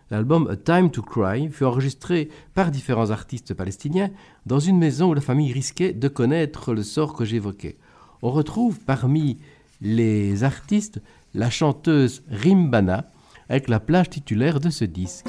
[0.10, 4.10] L'album A Time to Cry fut enregistré par différents artistes palestiniens
[4.46, 7.78] dans une maison où la famille risquait de connaître le sort que j'évoquais.
[8.22, 9.38] On retrouve parmi
[9.80, 11.02] les artistes
[11.34, 13.06] la chanteuse Rimbana
[13.50, 15.28] avec la plage titulaire de ce disque.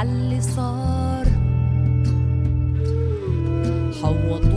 [0.00, 1.26] عاللي صار.
[4.02, 4.49] حوطوها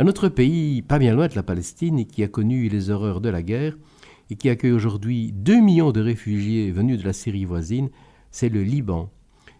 [0.00, 3.30] Un autre pays pas bien loin de la Palestine qui a connu les horreurs de
[3.30, 3.76] la guerre
[4.30, 7.90] et qui accueille aujourd'hui 2 millions de réfugiés venus de la Syrie voisine,
[8.30, 9.10] c'est le Liban.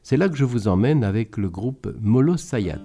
[0.05, 2.79] C'est là que je vous emmène avec le groupe Molo Sayat.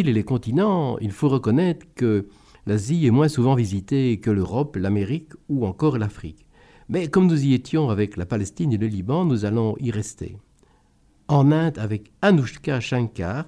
[0.00, 2.26] Et les continents, il faut reconnaître que
[2.66, 6.46] l'Asie est moins souvent visitée que l'Europe, l'Amérique ou encore l'Afrique.
[6.88, 10.36] Mais comme nous y étions avec la Palestine et le Liban, nous allons y rester.
[11.28, 13.46] En Inde avec Anushka Shankar,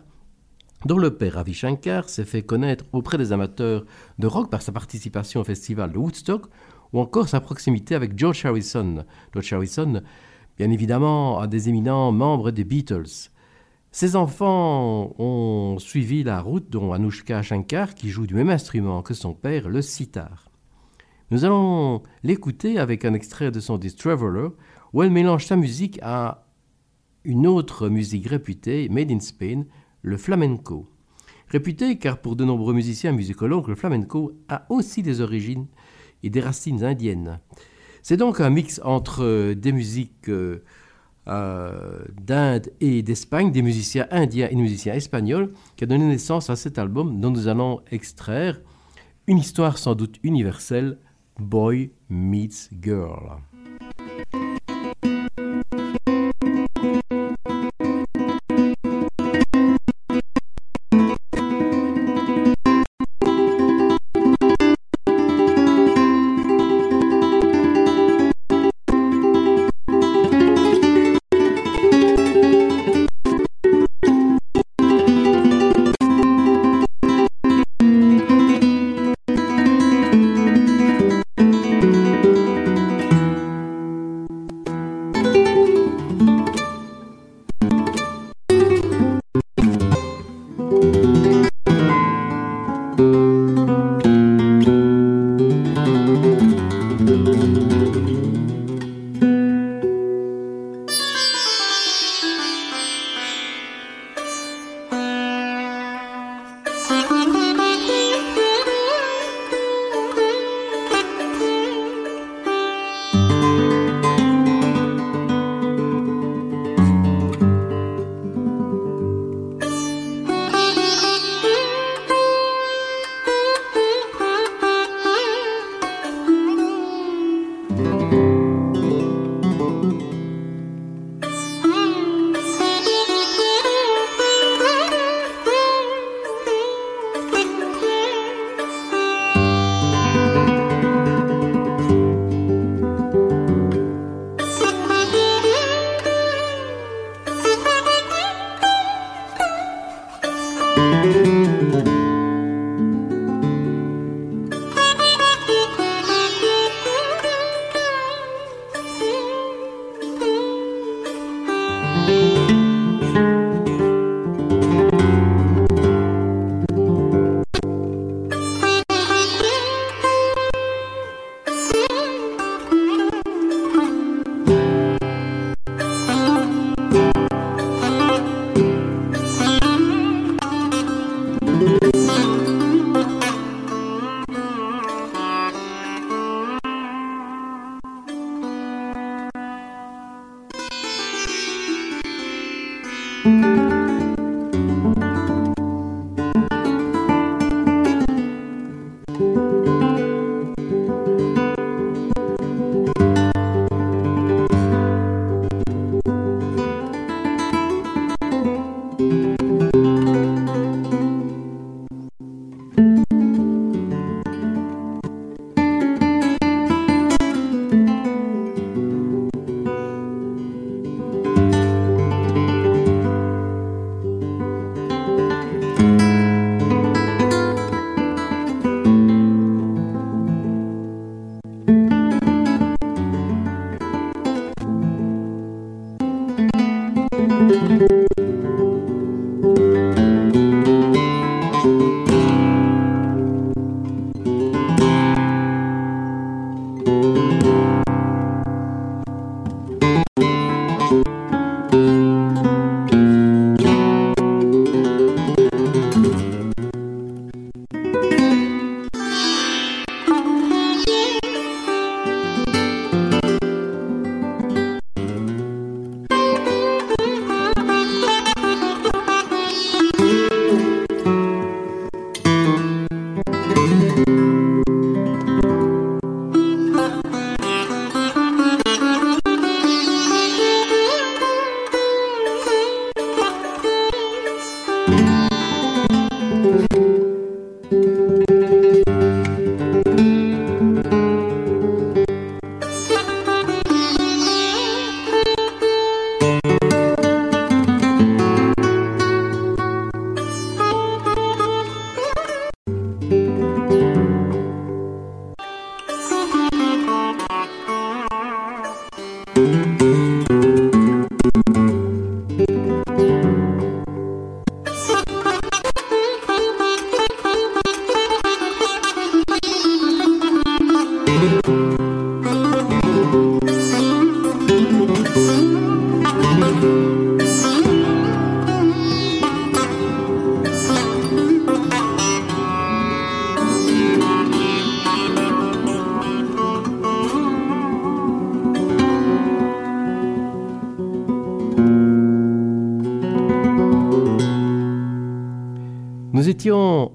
[0.84, 3.84] dont le père Ravi Shankar s'est fait connaître auprès des amateurs
[4.18, 6.46] de rock par sa participation au festival de Woodstock
[6.92, 9.04] ou encore sa proximité avec George Harrison.
[9.32, 10.00] George Harrison,
[10.56, 13.30] bien évidemment, un des éminents membres des Beatles.
[13.92, 19.14] Ses enfants ont suivi la route dont Anushka Shankar, qui joue du même instrument que
[19.14, 20.50] son père, le sitar.
[21.30, 24.48] Nous allons l'écouter avec un extrait de son disque Traveler,
[24.92, 26.46] où elle mélange sa musique à
[27.24, 29.64] une autre musique réputée, made in Spain,
[30.02, 30.88] le flamenco.
[31.48, 35.66] Réputé car pour de nombreux musiciens musicologues, le flamenco a aussi des origines
[36.22, 37.40] et des racines indiennes.
[38.02, 40.28] C'est donc un mix entre euh, des musiques
[41.28, 46.56] euh, d'Inde et d'Espagne, des musiciens indiens et musiciens espagnols, qui a donné naissance à
[46.56, 48.60] cet album dont nous allons extraire
[49.26, 50.98] une histoire sans doute universelle,
[51.38, 53.40] Boy Meets Girl.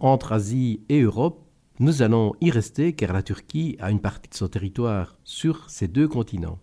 [0.02, 1.46] Entre Asie et Europe.
[1.80, 5.88] Nous allons y rester car la Turquie a une partie de son territoire sur ces
[5.88, 6.60] deux continents.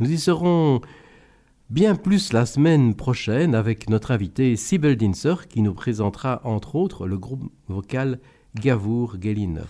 [0.00, 0.80] Nous y serons
[1.70, 7.06] bien plus la semaine prochaine avec notre invité Sibel Dinser qui nous présentera entre autres
[7.06, 8.18] le groupe vocal
[8.54, 9.62] Gavour Geliner.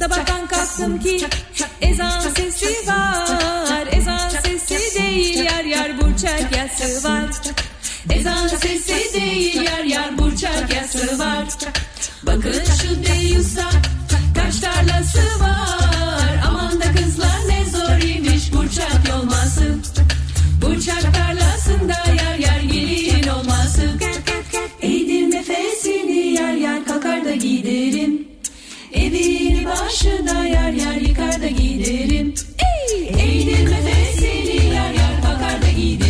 [0.00, 1.26] Sabahtan kalktım ki
[1.80, 7.26] ezan sesi var Ezan sesi değil yar yar burçak yası var
[8.10, 11.44] Ezan sesi değil yar yar burçak yası var
[12.22, 13.70] Bakın şu deyusa
[14.34, 19.74] kaç tarlası var Aman da kızlar ne zor imiş burçak yolması
[20.62, 21.39] Burçak tarlasında
[29.90, 32.34] Karşına yer yer yıkar da giderim.
[33.18, 36.09] Eğdir nefesini yer yer bakar da giderim.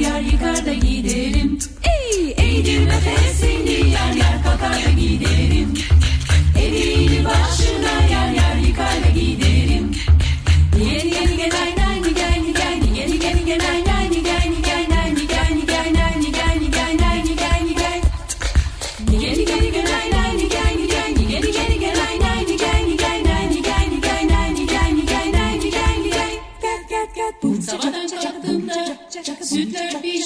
[0.00, 1.58] yer yıkar da giderim.
[1.84, 3.59] Ey, ey girme fesin.
[29.50, 30.22] Süt bir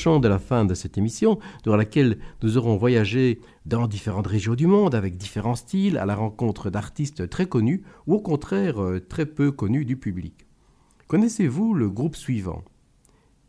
[0.00, 4.66] de la fin de cette émission, durant laquelle nous aurons voyagé dans différentes régions du
[4.66, 9.26] monde avec différents styles, à la rencontre d'artistes très connus ou au contraire euh, très
[9.26, 10.46] peu connus du public.
[11.06, 12.64] Connaissez-vous le groupe suivant?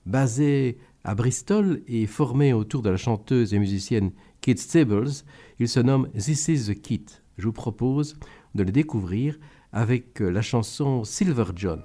[0.05, 4.11] Basé à Bristol et formé autour de la chanteuse et musicienne
[4.41, 5.23] Kate Stables,
[5.59, 7.05] il se nomme This is the Kit.
[7.37, 8.17] Je vous propose
[8.55, 9.39] de le découvrir
[9.71, 11.81] avec la chanson Silver John.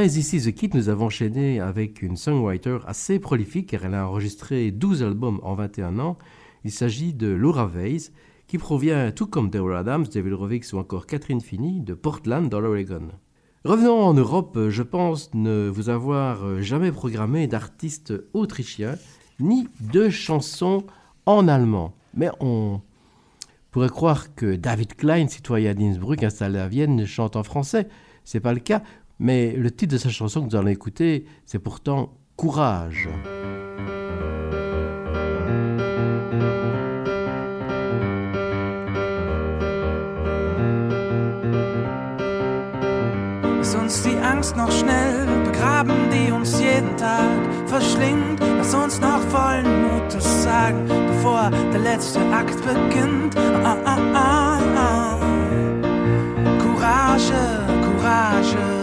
[0.00, 3.94] après This is the Kid, nous avons enchaîné avec une songwriter assez prolifique car elle
[3.94, 6.16] a enregistré 12 albums en 21 ans.
[6.64, 8.10] Il s'agit de Laura Weiss,
[8.46, 12.60] qui provient, tout comme Deborah Adams, David Rovix ou encore Catherine Finney, de Portland dans
[12.60, 13.08] l'Oregon.
[13.66, 18.96] Revenons en Europe, je pense ne vous avoir jamais programmé d'artistes autrichiens
[19.38, 20.84] ni de chansons
[21.26, 21.92] en allemand.
[22.14, 22.80] Mais on
[23.70, 27.86] pourrait croire que David Klein, citoyen d'Innsbruck installé à Vienne, chante en français.
[28.24, 28.82] C'est pas le cas,
[29.20, 33.08] mais le titre de sa chanson que nous allons écouter, c'est pourtant Courage.
[43.58, 48.40] Lass uns die Angst noch schnell begraben, die uns jeden Tag verschlingt?
[48.40, 53.36] Lass uns noch vollen Mutes sagen, bevor der letzte Akt beginnt.
[53.36, 55.20] Ah, ah, ah, ah.
[56.58, 57.32] Courage,
[57.84, 58.79] Courage.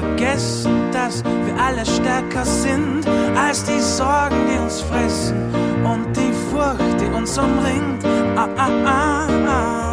[0.00, 3.06] Vergessen, dass wir alle stärker sind
[3.36, 5.36] als die Sorgen, die uns fressen
[5.84, 8.04] und die Furcht, die uns umringt.
[8.36, 9.92] Ah, ah, ah, ah.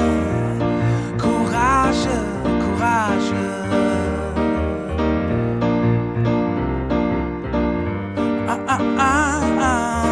[1.17, 2.17] Courage,
[2.63, 3.43] Courage.
[8.47, 10.03] Ah, ah, ah.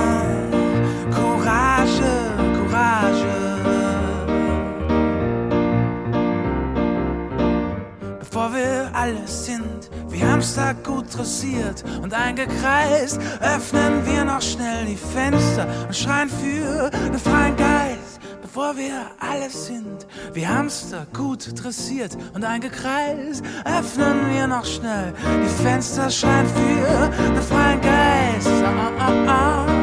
[1.12, 2.12] Courage,
[2.58, 3.46] Courage.
[8.36, 9.45] bevor wir alles
[10.46, 17.18] Hamster gut dressiert und eingekreist, öffnen wir noch schnell die Fenster und schreien für den
[17.18, 18.20] freien Geist.
[18.44, 25.64] Bevor wir alles sind, wie Hamster gut dressiert und eingekreist, öffnen wir noch schnell die
[25.64, 28.48] Fenster, schreien für den freien Geist.
[28.64, 29.75] Ah, ah, ah,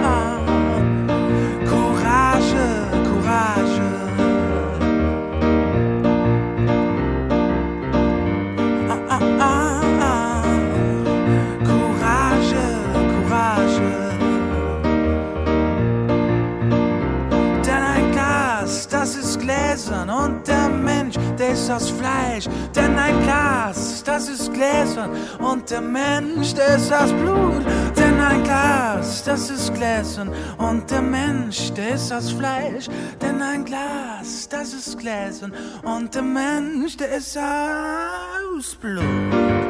[21.53, 22.49] ist aus Fleisch.
[22.75, 27.65] Denn ein Glas, das ist gläsern und der Mensch, der ist aus Blut.
[27.97, 32.89] Denn ein Glas, das ist gläsern und der Mensch, der ist aus Fleisch.
[33.21, 35.53] Denn ein Glas, das ist gläsern
[35.83, 39.62] und der Mensch, der ist aus Blut.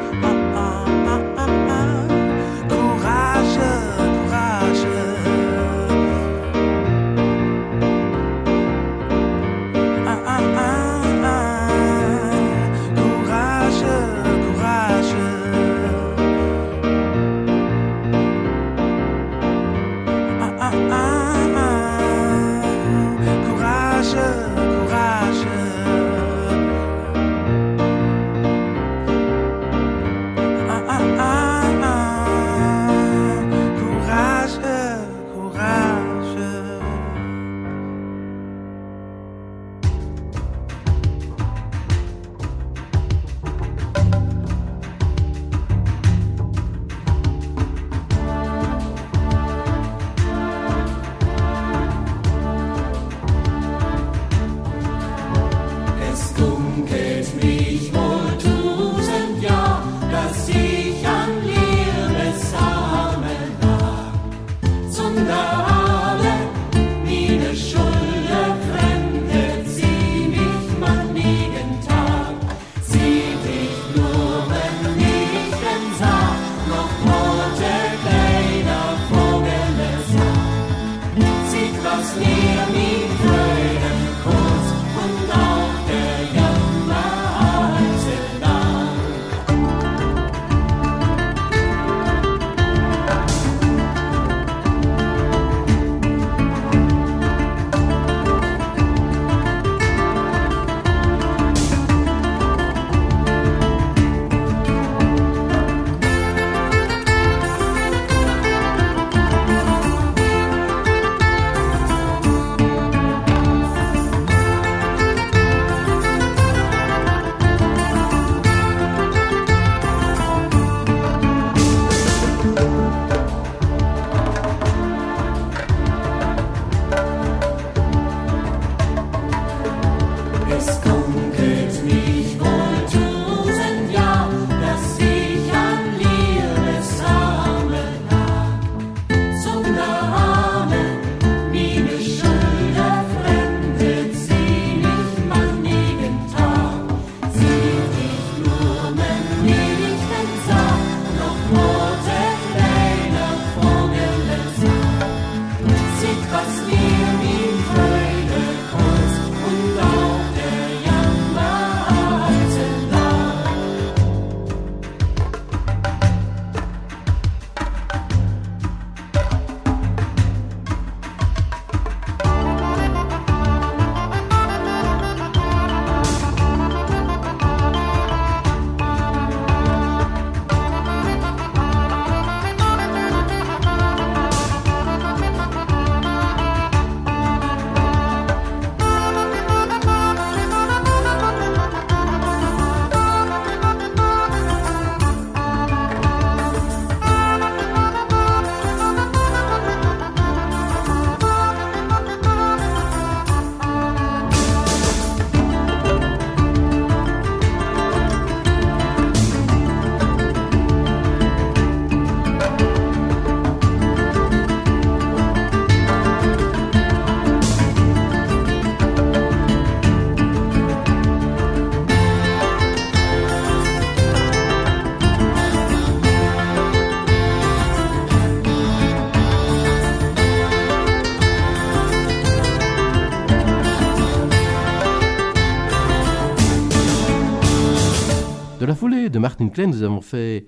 [238.93, 240.45] De de Martin Klein, nous avons fait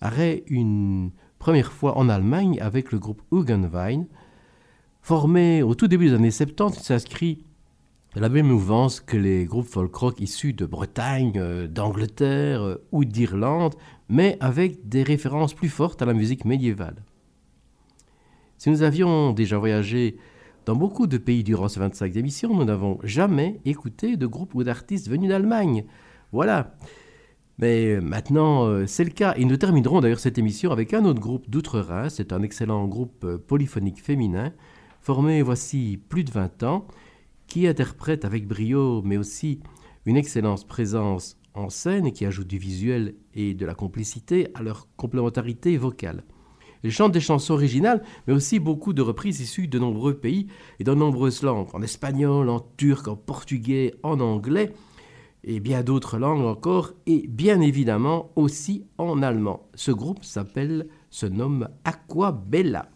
[0.00, 4.06] arrêt une première fois en Allemagne avec le groupe Hugenwein.
[5.02, 7.44] Formé au tout début des années 70, il s'inscrit
[8.14, 12.82] dans la même mouvance que les groupes folk rock issus de Bretagne, euh, d'Angleterre euh,
[12.92, 13.74] ou d'Irlande,
[14.08, 17.04] mais avec des références plus fortes à la musique médiévale.
[18.56, 20.16] Si nous avions déjà voyagé
[20.64, 24.64] dans beaucoup de pays durant ces 25 émissions, nous n'avons jamais écouté de groupe ou
[24.64, 25.84] d'artistes venus d'Allemagne.
[26.32, 26.74] Voilà.
[27.58, 29.34] Mais maintenant, euh, c'est le cas.
[29.36, 32.08] Et nous terminerons d'ailleurs cette émission avec un autre groupe d'Outre-Rhin.
[32.08, 34.52] C'est un excellent groupe euh, polyphonique féminin,
[35.00, 36.86] formé voici plus de 20 ans,
[37.46, 39.60] qui interprète avec brio, mais aussi
[40.06, 44.62] une excellente présence en scène et qui ajoute du visuel et de la complicité à
[44.62, 46.24] leur complémentarité vocale.
[46.84, 50.48] Ils chantent des chansons originales, mais aussi beaucoup de reprises issues de nombreux pays
[50.80, 54.72] et de nombreuses langues, en espagnol, en turc, en portugais, en anglais,
[55.44, 59.68] et bien d'autres langues encore, et bien évidemment aussi en allemand.
[59.74, 62.88] Ce groupe s'appelle, se nomme Aquabella.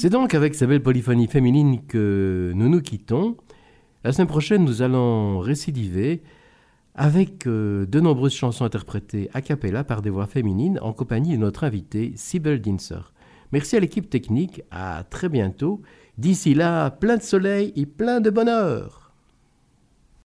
[0.00, 3.36] C'est donc avec sa belle polyphonie féminine que nous nous quittons.
[4.04, 6.22] La semaine prochaine, nous allons récidiver
[6.94, 11.40] avec euh, de nombreuses chansons interprétées a cappella par des voix féminines en compagnie de
[11.40, 13.12] notre invitée Sybil Dinser.
[13.50, 15.82] Merci à l'équipe technique, à très bientôt.
[16.16, 19.07] D'ici là, plein de soleil et plein de bonheur.